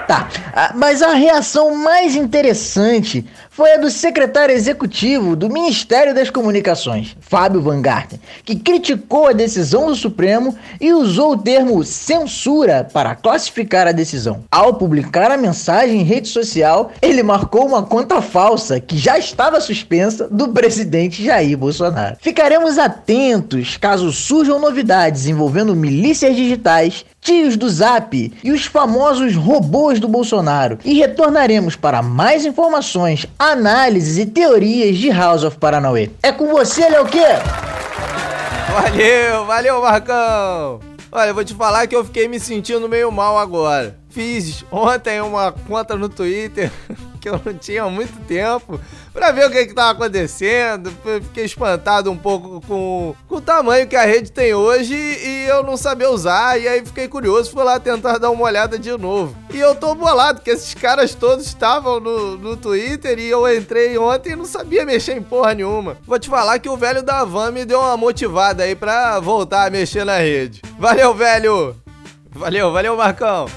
Tá, 0.09 0.27
ah, 0.55 0.73
mas 0.75 1.03
a 1.03 1.13
reação 1.13 1.75
mais 1.75 2.15
interessante 2.15 3.23
foi 3.51 3.73
a 3.73 3.77
do 3.77 3.91
secretário 3.91 4.55
executivo 4.55 5.35
do 5.35 5.51
Ministério 5.51 6.15
das 6.15 6.31
Comunicações, 6.31 7.15
Fábio 7.19 7.61
Van 7.61 7.79
Garten, 7.79 8.19
que 8.43 8.55
criticou 8.55 9.27
a 9.27 9.33
decisão 9.33 9.85
do 9.85 9.93
Supremo 9.93 10.57
e 10.81 10.91
usou 10.93 11.33
o 11.33 11.37
termo 11.37 11.83
censura 11.83 12.89
para 12.91 13.13
classificar 13.13 13.85
a 13.85 13.91
decisão. 13.91 14.45
Ao 14.49 14.73
publicar 14.73 15.29
a 15.29 15.37
mensagem 15.37 16.01
em 16.01 16.03
rede 16.03 16.27
social, 16.27 16.91
ele 17.03 17.21
marcou 17.21 17.67
uma 17.67 17.83
conta 17.83 18.19
falsa 18.19 18.79
que 18.79 18.97
já 18.97 19.19
estava 19.19 19.61
suspensa 19.61 20.27
do 20.27 20.47
presidente 20.47 21.23
Jair 21.23 21.55
Bolsonaro. 21.55 22.17
Ficaremos 22.19 22.79
atentos 22.79 23.77
caso 23.77 24.11
surjam 24.11 24.57
novidades 24.57 25.27
envolvendo 25.27 25.75
milícias 25.75 26.35
digitais, 26.35 27.05
tios 27.21 27.55
do 27.57 27.69
Zap 27.69 28.33
e 28.43 28.51
os 28.51 28.65
famosos 28.65 29.35
robôs 29.35 29.99
do 29.99 30.07
Bolsonaro 30.07 30.79
e 30.83 30.93
retornaremos 30.93 31.75
para 31.75 32.01
mais 32.01 32.45
informações 32.45 33.25
análises 33.37 34.17
e 34.17 34.25
teorias 34.25 34.97
de 34.97 35.09
House 35.09 35.43
of 35.43 35.57
Paranauê. 35.57 36.09
É 36.23 36.31
com 36.31 36.47
você, 36.47 36.87
Léo 36.89 37.05
Quê? 37.05 37.25
Valeu, 38.71 39.45
valeu, 39.45 39.81
Marcão! 39.81 40.79
Olha, 41.11 41.29
eu 41.29 41.33
vou 41.33 41.43
te 41.43 41.55
falar 41.55 41.87
que 41.87 41.95
eu 41.95 42.05
fiquei 42.05 42.27
me 42.27 42.39
sentindo 42.39 42.87
meio 42.87 43.11
mal 43.11 43.37
agora. 43.37 43.97
Fiz 44.09 44.63
ontem 44.71 45.19
uma 45.21 45.51
conta 45.51 45.95
no 45.95 46.07
Twitter 46.07 46.71
que 47.19 47.29
eu 47.29 47.39
não 47.43 47.53
tinha 47.53 47.83
há 47.83 47.89
muito 47.89 48.17
tempo 48.25 48.79
pra 49.13 49.31
ver 49.31 49.47
o 49.47 49.51
que 49.51 49.65
que 49.65 49.73
tava 49.73 49.91
acontecendo. 49.91 50.91
Fiquei 51.23 51.45
espantado 51.45 52.09
um 52.11 52.17
pouco 52.17 52.61
com, 52.61 53.15
com 53.27 53.35
o 53.35 53.41
tamanho 53.41 53.87
que 53.87 53.95
a 53.95 54.05
rede 54.05 54.31
tem 54.31 54.53
hoje 54.53 54.93
e 54.95 55.45
eu 55.47 55.63
não 55.63 55.75
sabia 55.75 56.09
usar. 56.09 56.59
E 56.59 56.67
aí 56.67 56.85
fiquei 56.85 57.07
curioso, 57.07 57.51
fui 57.51 57.63
lá 57.63 57.79
tentar 57.79 58.17
dar 58.17 58.29
uma 58.29 58.43
olhada 58.43 58.79
de 58.79 58.95
novo. 58.97 59.35
E 59.53 59.59
eu 59.59 59.75
tô 59.75 59.93
bolado, 59.93 60.39
porque 60.39 60.51
esses 60.51 60.73
caras 60.73 61.13
todos 61.13 61.45
estavam 61.45 61.99
no, 61.99 62.37
no 62.37 62.55
Twitter 62.55 63.19
e 63.19 63.29
eu 63.29 63.47
entrei 63.53 63.97
ontem 63.97 64.33
e 64.33 64.35
não 64.35 64.45
sabia 64.45 64.85
mexer 64.85 65.17
em 65.17 65.21
porra 65.21 65.53
nenhuma. 65.53 65.97
Vou 66.05 66.19
te 66.19 66.29
falar 66.29 66.59
que 66.59 66.69
o 66.69 66.77
velho 66.77 67.03
da 67.03 67.25
Van 67.25 67.51
me 67.51 67.65
deu 67.65 67.79
uma 67.79 67.97
motivada 67.97 68.63
aí 68.63 68.75
pra 68.75 69.19
voltar 69.19 69.67
a 69.67 69.69
mexer 69.69 70.05
na 70.05 70.17
rede. 70.17 70.61
Valeu, 70.77 71.13
velho! 71.13 71.75
Valeu, 72.31 72.71
valeu, 72.71 72.95
Marcão! 72.95 73.47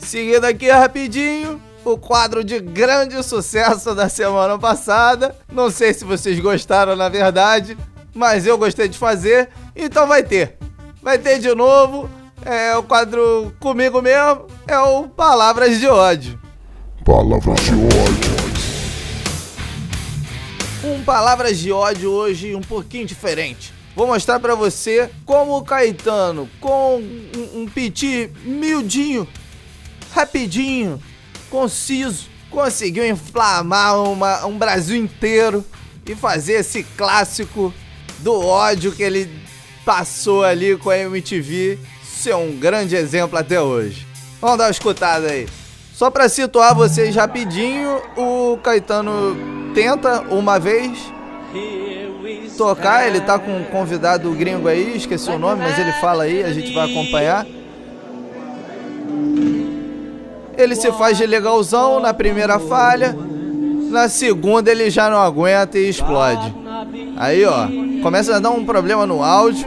Seguindo 0.00 0.44
aqui 0.44 0.70
rapidinho, 0.70 1.60
o 1.84 1.98
quadro 1.98 2.42
de 2.42 2.60
grande 2.60 3.22
sucesso 3.22 3.94
da 3.94 4.08
semana 4.08 4.58
passada. 4.58 5.36
Não 5.52 5.70
sei 5.70 5.92
se 5.92 6.04
vocês 6.04 6.38
gostaram, 6.40 6.96
na 6.96 7.08
verdade, 7.08 7.76
mas 8.14 8.46
eu 8.46 8.56
gostei 8.56 8.88
de 8.88 8.98
fazer, 8.98 9.48
então 9.74 10.06
vai 10.06 10.22
ter. 10.22 10.56
Vai 11.02 11.18
ter 11.18 11.38
de 11.38 11.54
novo. 11.54 12.08
É 12.44 12.76
o 12.76 12.82
quadro 12.82 13.54
comigo 13.58 14.02
mesmo, 14.02 14.46
é 14.66 14.78
o 14.78 15.08
Palavras 15.08 15.78
de 15.78 15.86
Ódio. 15.86 16.38
Palavras 17.04 17.60
de 17.60 17.72
ódio. 17.72 18.34
Um 20.84 21.02
Palavras 21.02 21.58
de 21.58 21.72
Ódio 21.72 22.10
hoje 22.10 22.54
um 22.54 22.60
pouquinho 22.60 23.06
diferente. 23.06 23.72
Vou 23.96 24.06
mostrar 24.06 24.40
pra 24.40 24.54
você 24.54 25.08
como 25.24 25.56
o 25.56 25.64
Caetano, 25.64 26.48
com 26.60 26.96
um, 26.98 27.62
um 27.62 27.66
piti 27.66 28.30
miudinho, 28.44 29.26
rapidinho, 30.12 31.00
conciso, 31.54 32.26
conseguiu 32.50 33.06
inflamar 33.06 34.02
uma, 34.02 34.44
um 34.44 34.58
Brasil 34.58 34.96
inteiro 34.96 35.64
e 36.04 36.16
fazer 36.16 36.54
esse 36.54 36.82
clássico 36.82 37.72
do 38.18 38.44
ódio 38.44 38.90
que 38.90 39.04
ele 39.04 39.30
passou 39.84 40.42
ali 40.42 40.76
com 40.76 40.90
a 40.90 40.98
MTV 40.98 41.78
ser 42.02 42.34
um 42.34 42.56
grande 42.56 42.96
exemplo 42.96 43.38
até 43.38 43.60
hoje. 43.60 44.04
Vamos 44.40 44.58
dar 44.58 44.64
uma 44.64 44.70
escutada 44.72 45.28
aí. 45.28 45.46
Só 45.92 46.10
pra 46.10 46.28
situar 46.28 46.74
vocês 46.74 47.14
rapidinho, 47.14 48.02
o 48.16 48.58
Caetano 48.60 49.36
tenta 49.74 50.22
uma 50.22 50.58
vez 50.58 50.98
tocar, 52.58 53.06
ele 53.06 53.20
tá 53.20 53.38
com 53.38 53.58
um 53.58 53.64
convidado 53.64 54.28
gringo 54.32 54.66
aí, 54.66 54.96
esqueci 54.96 55.30
o 55.30 55.38
nome, 55.38 55.62
mas 55.62 55.78
ele 55.78 55.92
fala 56.00 56.24
aí, 56.24 56.42
a 56.42 56.52
gente 56.52 56.74
vai 56.74 56.90
acompanhar. 56.90 57.46
Ele 60.56 60.76
se 60.76 60.90
faz 60.92 61.16
de 61.18 61.26
legalzão 61.26 62.00
na 62.00 62.14
primeira 62.14 62.58
falha, 62.58 63.16
na 63.90 64.08
segunda 64.08 64.70
ele 64.70 64.90
já 64.90 65.10
não 65.10 65.20
aguenta 65.20 65.78
e 65.78 65.88
explode. 65.88 66.54
Aí, 67.16 67.44
ó, 67.44 67.66
começa 68.02 68.36
a 68.36 68.38
dar 68.38 68.50
um 68.50 68.64
problema 68.64 69.06
no 69.06 69.22
áudio. 69.22 69.66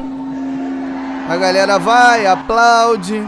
A 1.30 1.36
galera 1.36 1.78
vai, 1.78 2.26
aplaude. 2.26 3.22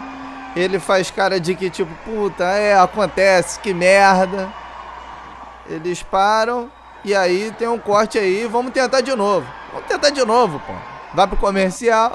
Ele 0.56 0.80
faz 0.80 1.12
cara 1.12 1.40
de 1.40 1.54
que 1.56 1.70
tipo, 1.70 1.92
puta, 2.04 2.44
é, 2.44 2.78
acontece, 2.78 3.60
que 3.60 3.74
merda. 3.74 4.50
Eles 5.70 6.02
param 6.02 6.70
e 7.04 7.16
aí 7.16 7.54
tem 7.58 7.68
um 7.68 7.78
corte 7.78 8.18
aí, 8.18 8.46
vamos 8.46 8.74
tentar 8.74 9.02
de 9.02 9.16
novo. 9.16 9.46
Vamos 9.72 9.88
tentar 9.88 10.10
de 10.10 10.26
novo, 10.26 10.60
pô. 10.66 10.74
Vai 11.14 11.28
pro 11.28 11.38
comercial. 11.38 12.14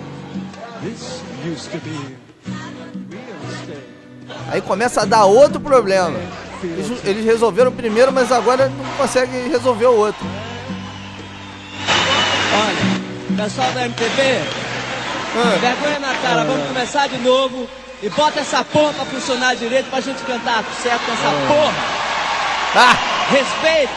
Aí 4.50 4.60
começa 4.60 5.02
a 5.02 5.04
dar 5.04 5.24
outro 5.24 5.60
problema. 5.60 6.18
Eles, 6.62 7.04
eles 7.04 7.24
resolveram 7.24 7.70
o 7.70 7.74
primeiro, 7.74 8.12
mas 8.12 8.32
agora 8.32 8.68
não 8.68 8.84
conseguem 8.96 9.48
resolver 9.48 9.86
o 9.86 9.96
outro. 9.96 10.24
Olha, 12.54 13.42
pessoal 13.42 13.72
da 13.72 13.84
MTV, 13.84 14.22
vergonha 15.60 15.98
na 15.98 16.14
cara, 16.22 16.44
vamos 16.44 16.66
começar 16.68 17.08
de 17.08 17.18
novo 17.18 17.68
e 18.02 18.08
bota 18.10 18.40
essa 18.40 18.62
porra 18.64 18.92
pra 18.92 19.04
funcionar 19.06 19.56
direito 19.56 19.90
pra 19.90 20.00
gente 20.00 20.22
cantar 20.22 20.64
certo 20.82 21.04
com 21.04 21.12
essa 21.12 21.30
porra. 21.48 21.74
Ah! 22.76 23.14
Respeito! 23.30 23.92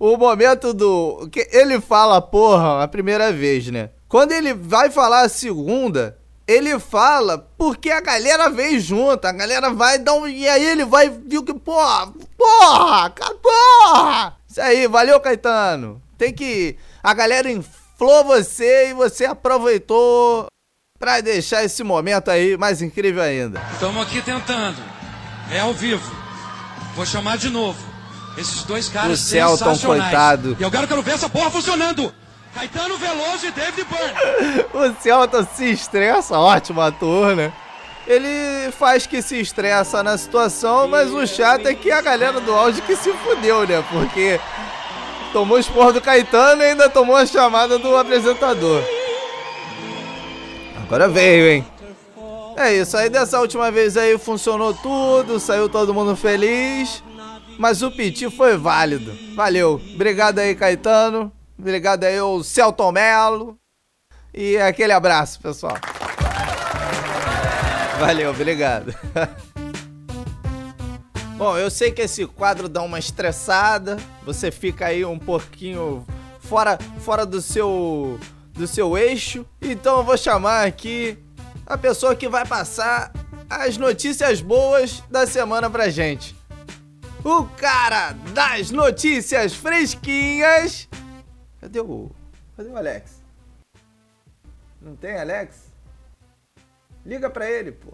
O, 0.00 0.12
o 0.12 0.16
momento 0.16 0.72
do. 0.72 1.30
Ele 1.52 1.80
fala 1.80 2.20
porra 2.20 2.82
a 2.82 2.88
primeira 2.88 3.32
vez, 3.32 3.68
né? 3.68 3.90
Quando 4.08 4.32
ele 4.32 4.54
vai 4.54 4.90
falar 4.90 5.22
a 5.22 5.28
segunda, 5.28 6.17
ele 6.48 6.78
fala 6.80 7.36
porque 7.58 7.90
a 7.90 8.00
galera 8.00 8.48
veio 8.48 8.80
junto, 8.80 9.26
a 9.26 9.32
galera 9.32 9.68
vai 9.70 9.98
dar 9.98 10.14
um. 10.14 10.26
E 10.26 10.48
aí 10.48 10.64
ele 10.64 10.84
vai, 10.86 11.10
viu 11.10 11.44
que, 11.44 11.52
porra, 11.52 12.10
porra, 12.38 13.10
porra! 13.42 14.36
Isso 14.48 14.60
aí, 14.62 14.88
valeu, 14.88 15.20
Caetano. 15.20 16.00
Tem 16.16 16.32
que. 16.32 16.74
A 17.02 17.12
galera 17.12 17.50
inflou 17.50 18.24
você 18.24 18.88
e 18.90 18.94
você 18.94 19.26
aproveitou 19.26 20.46
pra 20.98 21.20
deixar 21.20 21.62
esse 21.62 21.84
momento 21.84 22.30
aí 22.30 22.56
mais 22.56 22.80
incrível 22.80 23.22
ainda. 23.22 23.60
Estamos 23.74 24.02
aqui 24.02 24.22
tentando. 24.22 24.82
É 25.52 25.60
ao 25.60 25.74
vivo. 25.74 26.10
Vou 26.96 27.04
chamar 27.04 27.36
de 27.36 27.50
novo. 27.50 27.78
Esses 28.38 28.62
dois 28.62 28.88
O 28.88 28.92
caras 28.92 29.20
Celton, 29.20 29.56
sensacionais. 29.74 30.02
coitado. 30.04 30.56
E 30.58 30.62
eu 30.62 30.70
quero, 30.70 30.88
quero 30.88 31.02
ver 31.02 31.12
essa 31.14 31.28
porra 31.28 31.50
funcionando. 31.50 32.12
Caetano 32.58 32.98
Veloso 32.98 33.46
e 33.46 33.50
David 33.52 33.86
Byrne. 33.88 34.66
O 34.74 35.00
Celta 35.00 35.44
se 35.44 35.70
estressa, 35.70 36.36
ótimo 36.36 36.80
ator, 36.80 37.36
né? 37.36 37.52
Ele 38.04 38.72
faz 38.72 39.06
que 39.06 39.22
se 39.22 39.38
estressa 39.40 40.02
na 40.02 40.18
situação, 40.18 40.88
mas 40.88 41.12
o 41.12 41.24
chato 41.24 41.66
é 41.66 41.74
que 41.74 41.92
a 41.92 42.00
galera 42.00 42.40
do 42.40 42.52
áudio 42.52 42.82
que 42.82 42.96
se 42.96 43.12
fudeu, 43.12 43.64
né? 43.64 43.84
Porque 43.92 44.40
tomou 45.32 45.58
esporro 45.58 45.92
do 45.92 46.00
Caetano 46.00 46.62
e 46.62 46.66
ainda 46.66 46.88
tomou 46.88 47.14
a 47.14 47.26
chamada 47.26 47.78
do 47.78 47.96
apresentador. 47.96 48.82
Agora 50.82 51.08
veio, 51.08 51.48
hein? 51.48 51.66
É 52.56 52.74
isso, 52.74 52.96
aí 52.96 53.08
dessa 53.08 53.38
última 53.38 53.70
vez 53.70 53.96
aí 53.96 54.18
funcionou 54.18 54.74
tudo, 54.74 55.38
saiu 55.38 55.68
todo 55.68 55.94
mundo 55.94 56.16
feliz, 56.16 57.04
mas 57.56 57.82
o 57.82 57.90
piti 57.90 58.28
foi 58.28 58.56
válido. 58.56 59.16
Valeu. 59.36 59.80
Obrigado 59.94 60.40
aí, 60.40 60.56
Caetano. 60.56 61.32
Obrigado 61.58 62.04
aí 62.04 62.18
ao 62.18 62.44
Celton 62.44 62.92
Melo. 62.92 63.58
E 64.32 64.56
aquele 64.58 64.92
abraço, 64.92 65.40
pessoal. 65.40 65.76
Valeu, 67.98 68.30
obrigado. 68.30 68.94
Bom, 71.36 71.56
eu 71.56 71.70
sei 71.70 71.92
que 71.92 72.02
esse 72.02 72.26
quadro 72.26 72.68
dá 72.68 72.82
uma 72.82 72.98
estressada, 72.98 73.96
você 74.24 74.50
fica 74.50 74.86
aí 74.86 75.04
um 75.04 75.18
pouquinho 75.18 76.04
fora, 76.40 76.78
fora 77.00 77.24
do 77.24 77.40
seu 77.40 78.18
do 78.52 78.66
seu 78.66 78.98
eixo. 78.98 79.46
Então 79.62 79.98
eu 79.98 80.04
vou 80.04 80.16
chamar 80.16 80.66
aqui 80.66 81.16
a 81.64 81.78
pessoa 81.78 82.16
que 82.16 82.28
vai 82.28 82.44
passar 82.44 83.12
as 83.48 83.76
notícias 83.76 84.40
boas 84.40 85.02
da 85.08 85.26
semana 85.26 85.70
pra 85.70 85.88
gente. 85.88 86.36
O 87.24 87.44
cara 87.44 88.12
das 88.32 88.70
notícias 88.70 89.54
fresquinhas. 89.54 90.88
Cadê 91.68 91.80
o 91.80 92.10
Cadê 92.56 92.70
o 92.70 92.76
Alex? 92.78 93.22
Não 94.80 94.96
tem 94.96 95.18
Alex? 95.18 95.70
Liga 97.04 97.28
pra 97.28 97.48
ele, 97.48 97.72
pô. 97.72 97.92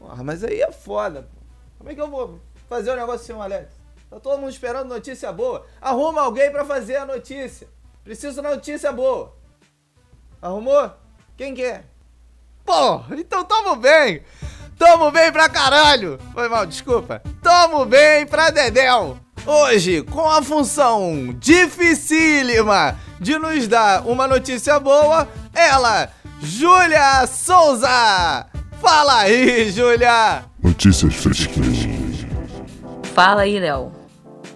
Porra, 0.00 0.24
mas 0.24 0.42
aí 0.42 0.60
é 0.60 0.72
foda, 0.72 1.22
pô. 1.22 1.40
Como 1.78 1.90
é 1.90 1.94
que 1.94 2.00
eu 2.00 2.10
vou 2.10 2.40
fazer 2.68 2.90
o 2.90 2.94
um 2.94 2.96
negócio 2.96 3.24
sem 3.24 3.36
o 3.36 3.40
Alex? 3.40 3.70
Tá 4.10 4.18
todo 4.18 4.40
mundo 4.40 4.50
esperando 4.50 4.88
notícia 4.88 5.32
boa. 5.32 5.64
Arruma 5.80 6.22
alguém 6.22 6.50
pra 6.50 6.64
fazer 6.64 6.96
a 6.96 7.06
notícia. 7.06 7.68
Preciso 8.02 8.42
de 8.42 8.48
notícia 8.48 8.90
boa. 8.90 9.36
Arrumou? 10.40 10.92
Quem 11.36 11.54
quer? 11.54 11.72
É? 11.72 11.84
Pô, 12.64 13.04
então 13.14 13.44
tamo 13.44 13.76
bem. 13.76 14.24
Tamo 14.76 15.12
bem 15.12 15.30
pra 15.30 15.48
caralho. 15.48 16.18
Foi 16.32 16.48
mal, 16.48 16.66
desculpa. 16.66 17.22
Tamo 17.40 17.84
bem 17.84 18.26
pra 18.26 18.50
Dedéu. 18.50 19.20
Hoje, 19.44 20.02
com 20.02 20.28
a 20.28 20.40
função 20.40 21.34
dificílima 21.38 22.96
de 23.20 23.36
nos 23.38 23.66
dar 23.66 24.06
uma 24.06 24.28
notícia 24.28 24.78
boa, 24.78 25.28
ela, 25.52 26.08
Júlia 26.40 27.26
Souza. 27.26 28.46
Fala 28.80 29.20
aí, 29.22 29.70
Júlia. 29.70 30.44
Notícias 30.62 31.14
fresquinhas. 31.14 32.24
Fala 33.14 33.42
aí, 33.42 33.58
Léo. 33.58 33.90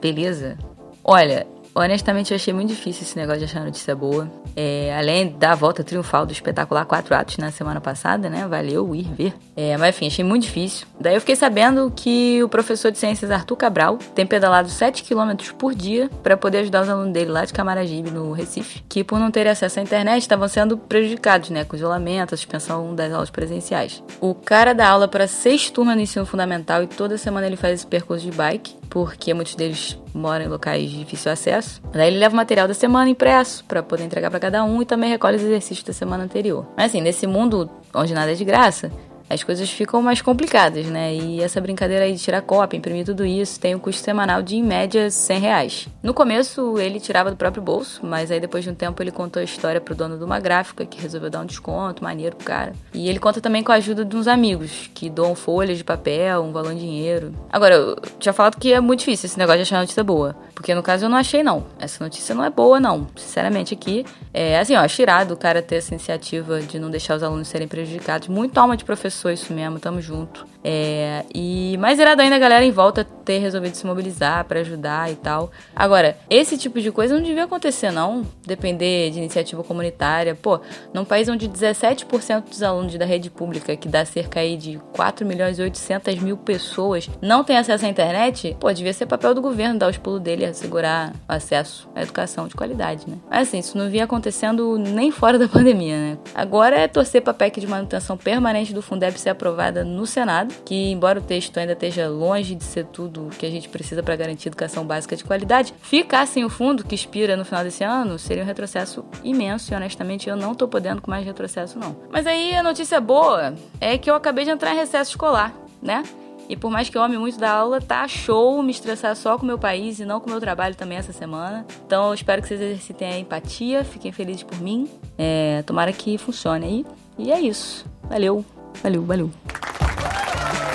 Beleza? 0.00 0.56
Olha, 1.02 1.46
honestamente 1.74 2.30
eu 2.30 2.36
achei 2.36 2.54
muito 2.54 2.68
difícil 2.68 3.02
esse 3.02 3.16
negócio 3.16 3.40
de 3.40 3.44
achar 3.46 3.64
notícia 3.64 3.94
boa. 3.94 4.30
É, 4.56 4.96
além 4.96 5.28
da 5.28 5.54
volta 5.54 5.84
triunfal 5.84 6.24
do 6.24 6.32
espetacular 6.32 6.86
Quatro 6.86 7.14
Atos 7.14 7.36
na 7.36 7.50
semana 7.50 7.80
passada, 7.80 8.30
né? 8.30 8.46
Valeu 8.48 8.94
ir 8.94 9.06
ver. 9.16 9.34
É, 9.54 9.76
mas 9.76 9.94
enfim, 9.94 10.06
achei 10.06 10.24
muito 10.24 10.44
difícil. 10.44 10.86
Daí 10.98 11.14
eu 11.14 11.20
fiquei 11.20 11.36
sabendo 11.36 11.92
que 11.94 12.42
o 12.42 12.48
professor 12.48 12.90
de 12.90 12.98
ciências 12.98 13.30
Arthur 13.30 13.56
Cabral 13.56 13.98
tem 14.14 14.26
pedalado 14.26 14.68
7 14.68 15.04
km 15.04 15.52
por 15.58 15.74
dia 15.74 16.08
para 16.22 16.36
poder 16.36 16.58
ajudar 16.58 16.82
os 16.82 16.88
alunos 16.88 17.12
dele 17.12 17.30
lá 17.30 17.44
de 17.44 17.52
Camaragibe, 17.52 18.10
no 18.10 18.32
Recife, 18.32 18.82
que 18.88 19.04
por 19.04 19.18
não 19.18 19.30
terem 19.30 19.52
acesso 19.52 19.78
à 19.78 19.82
internet 19.82 20.22
estavam 20.22 20.48
sendo 20.48 20.78
prejudicados, 20.78 21.50
né? 21.50 21.64
Com 21.64 21.76
isolamento, 21.76 22.34
a 22.34 22.36
suspensão 22.36 22.94
das 22.94 23.12
aulas 23.12 23.30
presenciais. 23.30 24.02
O 24.20 24.34
cara 24.34 24.72
dá 24.72 24.88
aula 24.88 25.06
para 25.06 25.26
seis 25.26 25.68
turmas 25.68 25.96
no 25.96 26.02
ensino 26.02 26.24
fundamental 26.24 26.82
e 26.82 26.86
toda 26.86 27.18
semana 27.18 27.46
ele 27.46 27.56
faz 27.56 27.74
esse 27.74 27.86
percurso 27.86 28.24
de 28.24 28.36
bike, 28.36 28.74
porque 28.88 29.34
muitos 29.34 29.54
deles 29.54 29.98
moram 30.14 30.46
em 30.46 30.48
locais 30.48 30.90
de 30.90 30.98
difícil 30.98 31.30
acesso. 31.30 31.82
Daí 31.92 32.08
ele 32.08 32.18
leva 32.18 32.32
o 32.32 32.36
material 32.36 32.66
da 32.66 32.74
semana 32.74 33.10
impresso 33.10 33.64
para 33.64 33.82
poder 33.82 34.04
entregar 34.04 34.30
para 34.30 34.40
cada 34.46 34.62
um 34.64 34.80
e 34.80 34.86
também 34.86 35.10
recolhe 35.10 35.36
os 35.36 35.42
exercícios 35.42 35.82
da 35.82 35.92
semana 35.92 36.22
anterior. 36.22 36.64
Mas 36.76 36.86
assim, 36.86 37.00
nesse 37.00 37.26
mundo 37.26 37.68
onde 37.92 38.14
nada 38.14 38.30
é 38.30 38.34
de 38.34 38.44
graça, 38.44 38.92
as 39.28 39.42
coisas 39.42 39.70
ficam 39.70 40.00
mais 40.00 40.22
complicadas, 40.22 40.86
né? 40.86 41.14
E 41.14 41.42
essa 41.42 41.60
brincadeira 41.60 42.04
aí 42.04 42.12
de 42.12 42.18
tirar 42.18 42.42
cópia, 42.42 42.76
imprimir 42.76 43.04
tudo 43.04 43.24
isso, 43.24 43.58
tem 43.58 43.74
um 43.74 43.78
custo 43.78 44.02
semanal 44.02 44.42
de, 44.42 44.56
em 44.56 44.62
média, 44.62 45.10
100 45.10 45.40
reais. 45.40 45.88
No 46.02 46.14
começo, 46.14 46.78
ele 46.78 47.00
tirava 47.00 47.30
do 47.30 47.36
próprio 47.36 47.62
bolso, 47.62 48.00
mas 48.04 48.30
aí 48.30 48.38
depois 48.38 48.62
de 48.62 48.70
um 48.70 48.74
tempo 48.74 49.02
ele 49.02 49.10
contou 49.10 49.40
a 49.40 49.44
história 49.44 49.80
pro 49.80 49.94
dono 49.94 50.16
de 50.16 50.24
uma 50.24 50.38
gráfica, 50.38 50.86
que 50.86 51.00
resolveu 51.00 51.30
dar 51.30 51.40
um 51.40 51.46
desconto, 51.46 52.04
maneiro 52.04 52.36
pro 52.36 52.46
cara. 52.46 52.72
E 52.94 53.08
ele 53.08 53.18
conta 53.18 53.40
também 53.40 53.62
com 53.62 53.72
a 53.72 53.76
ajuda 53.76 54.04
de 54.04 54.16
uns 54.16 54.28
amigos, 54.28 54.90
que 54.94 55.10
doam 55.10 55.34
folhas 55.34 55.78
de 55.78 55.84
papel, 55.84 56.42
um 56.42 56.52
valor 56.52 56.72
em 56.72 56.76
dinheiro. 56.76 57.34
Agora, 57.50 57.74
eu 57.74 57.96
tinha 58.18 58.32
falado 58.32 58.56
que 58.58 58.72
é 58.72 58.80
muito 58.80 59.00
difícil 59.00 59.26
esse 59.26 59.38
negócio 59.38 59.58
de 59.58 59.62
achar 59.62 59.80
notícia 59.80 60.04
boa. 60.04 60.36
Porque 60.54 60.74
no 60.74 60.82
caso 60.82 61.04
eu 61.04 61.08
não 61.08 61.18
achei, 61.18 61.42
não. 61.42 61.66
Essa 61.78 62.02
notícia 62.02 62.34
não 62.34 62.44
é 62.44 62.50
boa, 62.50 62.80
não. 62.80 63.06
Sinceramente, 63.14 63.74
aqui, 63.74 64.06
é 64.32 64.58
assim, 64.58 64.74
ó, 64.74 64.80
acho 64.80 65.02
irado 65.02 65.34
o 65.34 65.36
cara 65.36 65.60
ter 65.60 65.76
essa 65.76 65.92
iniciativa 65.92 66.60
de 66.60 66.78
não 66.78 66.90
deixar 66.90 67.16
os 67.16 67.22
alunos 67.22 67.48
serem 67.48 67.68
prejudicados. 67.68 68.28
Muito 68.28 68.56
alma 68.58 68.76
de 68.76 68.84
professor 68.84 69.15
professor, 69.16 69.30
isso 69.32 69.52
mesmo, 69.52 69.80
tamo 69.80 70.00
junto. 70.00 70.46
É, 70.68 71.24
e 71.32 71.76
mais 71.78 71.96
irado 71.96 72.20
ainda 72.20 72.34
a 72.34 72.40
galera 72.40 72.64
em 72.64 72.72
volta 72.72 73.04
ter 73.04 73.38
resolvido 73.38 73.74
se 73.74 73.86
mobilizar 73.86 74.44
para 74.44 74.60
ajudar 74.60 75.10
e 75.12 75.14
tal. 75.14 75.52
Agora, 75.74 76.16
esse 76.28 76.58
tipo 76.58 76.80
de 76.80 76.90
coisa 76.90 77.14
não 77.14 77.22
devia 77.22 77.44
acontecer, 77.44 77.92
não. 77.92 78.24
Depender 78.44 79.10
de 79.10 79.18
iniciativa 79.18 79.62
comunitária. 79.62 80.34
Pô, 80.34 80.60
num 80.92 81.04
país 81.04 81.28
onde 81.28 81.48
17% 81.48 82.48
dos 82.48 82.64
alunos 82.64 82.96
da 82.96 83.04
rede 83.04 83.30
pública, 83.30 83.76
que 83.76 83.86
dá 83.86 84.04
cerca 84.04 84.40
aí 84.40 84.56
de 84.56 84.80
4 84.92 85.24
milhões 85.24 85.56
e 85.58 85.62
800 85.62 86.18
mil 86.18 86.36
pessoas, 86.36 87.08
não 87.22 87.44
tem 87.44 87.56
acesso 87.56 87.86
à 87.86 87.88
internet, 87.88 88.56
pô, 88.58 88.72
devia 88.72 88.92
ser 88.92 89.06
papel 89.06 89.34
do 89.34 89.40
governo 89.40 89.78
dar 89.78 89.88
os 89.88 89.98
pulos 89.98 90.20
dele 90.20 90.42
e 90.42 90.46
assegurar 90.46 91.12
acesso 91.28 91.88
à 91.94 92.02
educação 92.02 92.48
de 92.48 92.56
qualidade, 92.56 93.08
né? 93.08 93.18
Mas 93.30 93.48
assim, 93.48 93.60
isso 93.60 93.78
não 93.78 93.88
vinha 93.88 94.02
acontecendo 94.02 94.76
nem 94.78 95.12
fora 95.12 95.38
da 95.38 95.46
pandemia, 95.48 95.96
né? 95.96 96.18
Agora 96.34 96.76
é 96.76 96.88
torcer 96.88 97.22
pra 97.22 97.32
PEC 97.32 97.60
de 97.60 97.68
manutenção 97.68 98.16
permanente 98.16 98.74
do 98.74 98.82
Fundeb 98.82 99.16
ser 99.16 99.30
aprovada 99.30 99.84
no 99.84 100.06
Senado, 100.06 100.55
que 100.64 100.90
embora 100.90 101.18
o 101.18 101.22
texto 101.22 101.56
ainda 101.58 101.72
esteja 101.72 102.08
longe 102.08 102.54
de 102.54 102.64
ser 102.64 102.84
tudo 102.86 103.30
que 103.38 103.46
a 103.46 103.50
gente 103.50 103.68
precisa 103.68 104.02
para 104.02 104.16
garantir 104.16 104.48
educação 104.48 104.84
básica 104.84 105.16
de 105.16 105.24
qualidade, 105.24 105.74
ficar 105.80 106.26
sem 106.26 106.44
o 106.44 106.48
fundo 106.48 106.84
que 106.84 106.94
expira 106.94 107.36
no 107.36 107.44
final 107.44 107.62
desse 107.62 107.84
ano 107.84 108.18
seria 108.18 108.42
um 108.42 108.46
retrocesso 108.46 109.04
imenso 109.22 109.72
e 109.72 109.76
honestamente 109.76 110.28
eu 110.28 110.36
não 110.36 110.54
tô 110.54 110.66
podendo 110.66 111.00
com 111.00 111.10
mais 111.10 111.24
retrocesso 111.24 111.78
não. 111.78 111.96
Mas 112.10 112.26
aí 112.26 112.54
a 112.54 112.62
notícia 112.62 113.00
boa 113.00 113.54
é 113.80 113.96
que 113.96 114.10
eu 114.10 114.14
acabei 114.14 114.44
de 114.44 114.50
entrar 114.50 114.72
em 114.72 114.76
recesso 114.76 115.10
escolar, 115.10 115.54
né? 115.82 116.02
E 116.48 116.56
por 116.56 116.70
mais 116.70 116.88
que 116.88 116.96
eu 116.96 117.02
ame 117.02 117.18
muito 117.18 117.38
da 117.38 117.50
aula, 117.50 117.80
tá 117.80 118.06
show 118.06 118.62
me 118.62 118.70
estressar 118.70 119.16
só 119.16 119.36
com 119.36 119.42
o 119.42 119.46
meu 119.46 119.58
país 119.58 119.98
e 119.98 120.04
não 120.04 120.20
com 120.20 120.28
o 120.28 120.30
meu 120.30 120.40
trabalho 120.40 120.74
também 120.74 120.96
essa 120.96 121.12
semana. 121.12 121.66
Então 121.84 122.08
eu 122.08 122.14
espero 122.14 122.40
que 122.40 122.48
vocês 122.48 122.60
exercitem 122.60 123.12
a 123.12 123.18
empatia, 123.18 123.84
fiquem 123.84 124.12
felizes 124.12 124.44
por 124.44 124.60
mim. 124.60 124.88
É, 125.18 125.62
tomara 125.66 125.92
que 125.92 126.16
funcione 126.18 126.64
aí. 126.66 126.86
E 127.18 127.32
é 127.32 127.40
isso. 127.40 127.84
Valeu! 128.04 128.44
Valeu, 128.82 129.02
valeu. 129.02 129.30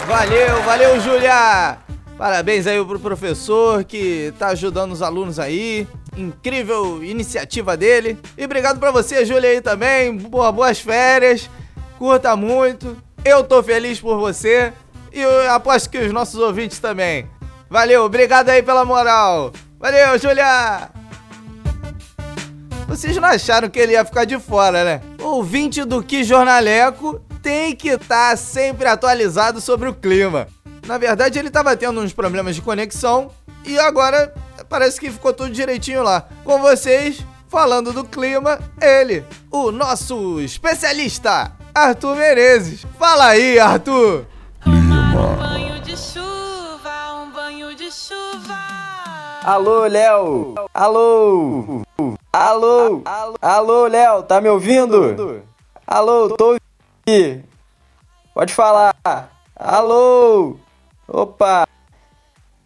Valeu, 0.07 0.61
valeu, 0.63 0.99
Júlia! 0.99 1.77
Parabéns 2.17 2.67
aí 2.67 2.83
pro 2.85 2.99
professor 2.99 3.83
que 3.83 4.33
tá 4.37 4.47
ajudando 4.47 4.91
os 4.91 5.01
alunos 5.01 5.39
aí. 5.39 5.87
Incrível 6.15 7.03
iniciativa 7.03 7.75
dele. 7.75 8.17
E 8.37 8.45
obrigado 8.45 8.79
pra 8.79 8.91
você, 8.91 9.25
Júlia, 9.25 9.49
aí 9.49 9.61
também. 9.61 10.15
Boa, 10.15 10.51
boas 10.51 10.79
férias. 10.79 11.49
Curta 11.97 12.35
muito. 12.35 12.95
Eu 13.25 13.43
tô 13.43 13.63
feliz 13.63 13.99
por 13.99 14.19
você. 14.19 14.73
E 15.11 15.23
aposto 15.47 15.89
que 15.89 15.97
os 15.97 16.11
nossos 16.11 16.39
ouvintes 16.39 16.79
também. 16.79 17.27
Valeu, 17.69 18.03
obrigado 18.03 18.49
aí 18.49 18.61
pela 18.61 18.85
moral. 18.85 19.51
Valeu, 19.79 20.19
Júlia! 20.19 20.89
Vocês 22.87 23.15
não 23.17 23.29
acharam 23.29 23.69
que 23.69 23.79
ele 23.79 23.93
ia 23.93 24.05
ficar 24.05 24.25
de 24.25 24.37
fora, 24.37 24.83
né? 24.83 25.01
Ouvinte 25.19 25.83
do 25.85 26.03
Que 26.03 26.23
Jornaleco 26.23 27.21
tem 27.41 27.75
que 27.75 27.89
estar 27.89 28.32
tá 28.32 28.36
sempre 28.38 28.88
atualizado 28.88 29.60
sobre 29.60 29.89
o 29.89 29.93
clima. 29.93 30.47
Na 30.86 30.97
verdade, 30.97 31.38
ele 31.38 31.47
estava 31.47 31.75
tendo 31.75 32.01
uns 32.01 32.13
problemas 32.13 32.56
de 32.56 32.62
conexão 32.62 33.32
e 33.65 33.77
agora 33.80 34.34
parece 34.67 34.99
que 34.99 35.12
ficou 35.12 35.34
tudo 35.34 35.51
direitinho 35.51 36.04
lá. 36.04 36.27
Com 36.43 36.60
vocês, 36.60 37.25
falando 37.47 37.93
do 37.93 38.04
clima, 38.04 38.60
ele, 38.82 39.23
o 39.51 39.71
nosso 39.71 40.39
especialista, 40.41 41.51
Arthur 41.73 42.15
Menezes. 42.15 42.86
Fala 42.97 43.27
aí, 43.27 43.60
Arthur! 43.60 44.25
Clima. 44.62 45.01
Alô, 49.43 49.88
Léo! 49.88 50.54
Alô! 50.71 51.82
Alô! 52.32 53.01
Alô, 53.41 53.88
Léo, 53.88 54.21
tá 54.21 54.39
me 54.39 54.47
ouvindo? 54.47 55.41
Alô, 55.88 56.30
tô 56.30 56.61
Pode 58.34 58.54
falar. 58.54 58.95
Alô? 59.54 60.56
Opa! 61.08 61.67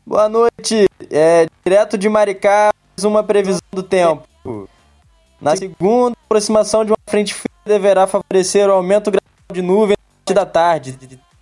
Boa 0.05 0.29
noite. 0.29 0.87
É 1.09 1.47
direto 1.65 1.97
de 1.97 2.07
Maricá, 2.07 2.71
mais 2.95 3.03
uma 3.03 3.23
previsão 3.23 3.61
do 3.71 3.81
tempo. 3.81 4.69
Na 5.41 5.55
segunda 5.55 6.15
aproximação 6.25 6.85
de 6.85 6.91
uma 6.91 6.97
frente 7.07 7.33
fria 7.33 7.49
deverá 7.65 8.05
favorecer 8.05 8.69
o 8.69 8.73
aumento 8.73 9.09
gradual 9.09 9.51
de 9.51 9.61
nuvens 9.63 9.97
da 10.27 10.45
tarde. 10.45 10.95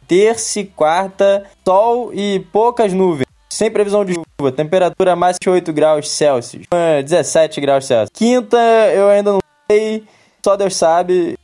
Terça 0.08 0.62
e 0.62 0.66
quarta, 0.66 1.46
sol 1.68 2.14
e 2.14 2.40
poucas 2.54 2.94
nuvens. 2.94 3.28
Sem 3.50 3.70
previsão 3.70 4.06
de 4.06 4.14
chuva. 4.14 4.52
Temperatura 4.52 5.14
máxima 5.14 5.40
de 5.42 5.50
8 5.50 5.74
graus 5.74 6.10
Celsius. 6.10 6.68
17 7.06 7.60
graus 7.60 7.86
Celsius. 7.86 8.12
Quinta, 8.14 8.58
eu 8.96 9.10
ainda 9.10 9.34
não 9.34 9.40
sei. 9.70 10.06
Só 10.42 10.56
Deus 10.56 10.76
sabe 10.76 11.38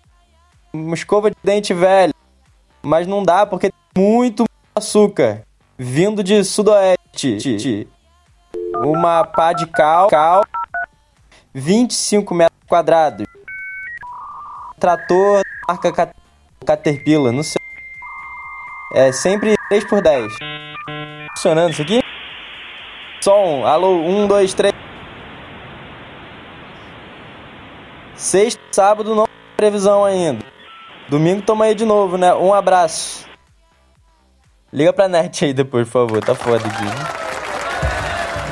uma 0.73 0.95
escova 0.95 1.29
de 1.29 1.37
dente 1.43 1.73
velha. 1.73 2.13
Mas 2.81 3.07
não 3.07 3.23
dá 3.23 3.45
porque 3.45 3.69
tem 3.69 4.03
muito 4.03 4.45
açúcar. 4.75 5.43
Vindo 5.77 6.23
de 6.23 6.43
sudoeste. 6.43 7.87
Uma 8.75 9.23
pá 9.23 9.53
de 9.53 9.67
cal, 9.67 10.07
cal 10.07 10.45
25 11.53 12.33
metros 12.33 12.59
quadrados. 12.67 13.25
Trator 14.79 15.41
marca 15.67 16.13
Caterpillar, 16.65 17.33
não 17.33 17.43
sei. 17.43 17.61
É 18.93 19.11
sempre 19.11 19.55
3 19.69 19.83
por 19.85 20.01
10. 20.01 20.33
Funcionando 21.35 21.71
isso 21.71 21.81
aqui? 21.81 22.01
Som, 23.21 23.65
alô, 23.65 24.01
1, 24.01 24.27
2, 24.27 24.53
3. 24.53 24.73
Sexta, 28.15 28.61
sábado, 28.71 29.15
não 29.15 29.27
previsão 29.55 30.05
ainda. 30.05 30.45
Domingo 31.09 31.41
toma 31.41 31.65
aí 31.65 31.73
de 31.73 31.85
novo, 31.85 32.17
né? 32.17 32.33
Um 32.35 32.53
abraço. 32.53 33.25
Liga 34.71 34.93
pra 34.93 35.07
net 35.07 35.43
aí 35.45 35.53
depois, 35.53 35.87
por 35.87 36.07
favor. 36.07 36.23
Tá 36.23 36.35
foda 36.35 36.63
aqui. 36.67 36.85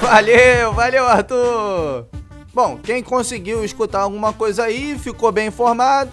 Valeu, 0.01 0.73
valeu, 0.73 1.07
Arthur. 1.07 2.07
Bom, 2.53 2.77
quem 2.77 3.03
conseguiu 3.03 3.63
escutar 3.63 4.01
alguma 4.01 4.33
coisa 4.33 4.63
aí, 4.63 4.97
ficou 4.97 5.31
bem 5.31 5.47
informado. 5.47 6.11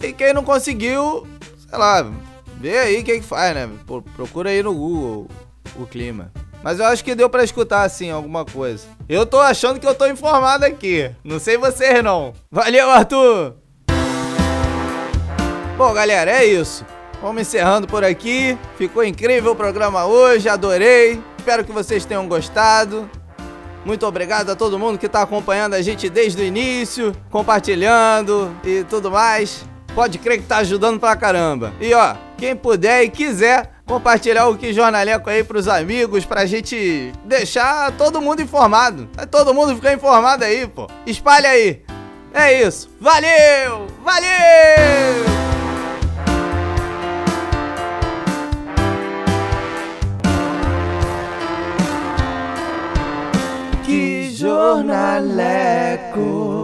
E 0.00 0.12
quem 0.12 0.32
não 0.32 0.44
conseguiu, 0.44 1.26
sei 1.68 1.78
lá, 1.78 2.08
vê 2.56 2.78
aí 2.78 3.00
o 3.00 3.04
que, 3.04 3.18
que 3.18 3.26
faz, 3.26 3.52
né? 3.52 3.68
Procura 4.14 4.50
aí 4.50 4.62
no 4.62 4.72
Google 4.72 5.26
o 5.76 5.86
clima. 5.86 6.30
Mas 6.62 6.78
eu 6.78 6.86
acho 6.86 7.02
que 7.02 7.14
deu 7.14 7.28
para 7.28 7.42
escutar 7.42 7.82
assim 7.82 8.10
alguma 8.10 8.44
coisa. 8.44 8.86
Eu 9.08 9.26
tô 9.26 9.40
achando 9.40 9.80
que 9.80 9.86
eu 9.86 9.94
tô 9.94 10.06
informado 10.06 10.64
aqui. 10.64 11.10
Não 11.24 11.40
sei 11.40 11.56
vocês 11.56 12.04
não. 12.04 12.32
Valeu, 12.50 12.88
Arthur! 12.90 13.59
Bom, 15.80 15.94
galera, 15.94 16.30
é 16.30 16.44
isso. 16.44 16.84
Vamos 17.22 17.40
encerrando 17.40 17.86
por 17.86 18.04
aqui. 18.04 18.54
Ficou 18.76 19.02
incrível 19.02 19.52
o 19.52 19.56
programa 19.56 20.04
hoje, 20.04 20.46
adorei. 20.46 21.18
Espero 21.38 21.64
que 21.64 21.72
vocês 21.72 22.04
tenham 22.04 22.28
gostado. 22.28 23.08
Muito 23.82 24.06
obrigado 24.06 24.50
a 24.50 24.54
todo 24.54 24.78
mundo 24.78 24.98
que 24.98 25.06
está 25.06 25.22
acompanhando 25.22 25.72
a 25.72 25.80
gente 25.80 26.10
desde 26.10 26.42
o 26.42 26.44
início, 26.44 27.16
compartilhando 27.30 28.54
e 28.62 28.84
tudo 28.84 29.10
mais. 29.10 29.64
Pode 29.94 30.18
crer 30.18 30.40
que 30.40 30.44
tá 30.44 30.58
ajudando 30.58 31.00
pra 31.00 31.16
caramba. 31.16 31.72
E 31.80 31.94
ó, 31.94 32.14
quem 32.36 32.54
puder 32.54 33.02
e 33.04 33.08
quiser 33.08 33.70
compartilhar 33.86 34.48
o 34.48 34.58
que 34.58 34.74
jornaleco 34.74 35.30
aí 35.30 35.42
pros 35.42 35.66
amigos, 35.66 36.26
pra 36.26 36.44
gente 36.44 37.10
deixar 37.24 37.90
todo 37.92 38.20
mundo 38.20 38.42
informado. 38.42 39.08
Todo 39.30 39.54
mundo 39.54 39.74
ficar 39.76 39.94
informado 39.94 40.44
aí, 40.44 40.66
pô. 40.66 40.86
Espalha 41.06 41.48
aí. 41.48 41.82
É 42.34 42.66
isso. 42.66 42.90
Valeu! 43.00 43.86
Valeu! 44.04 45.59
gonna 54.82 55.20
let 55.20 56.14
go. 56.14 56.59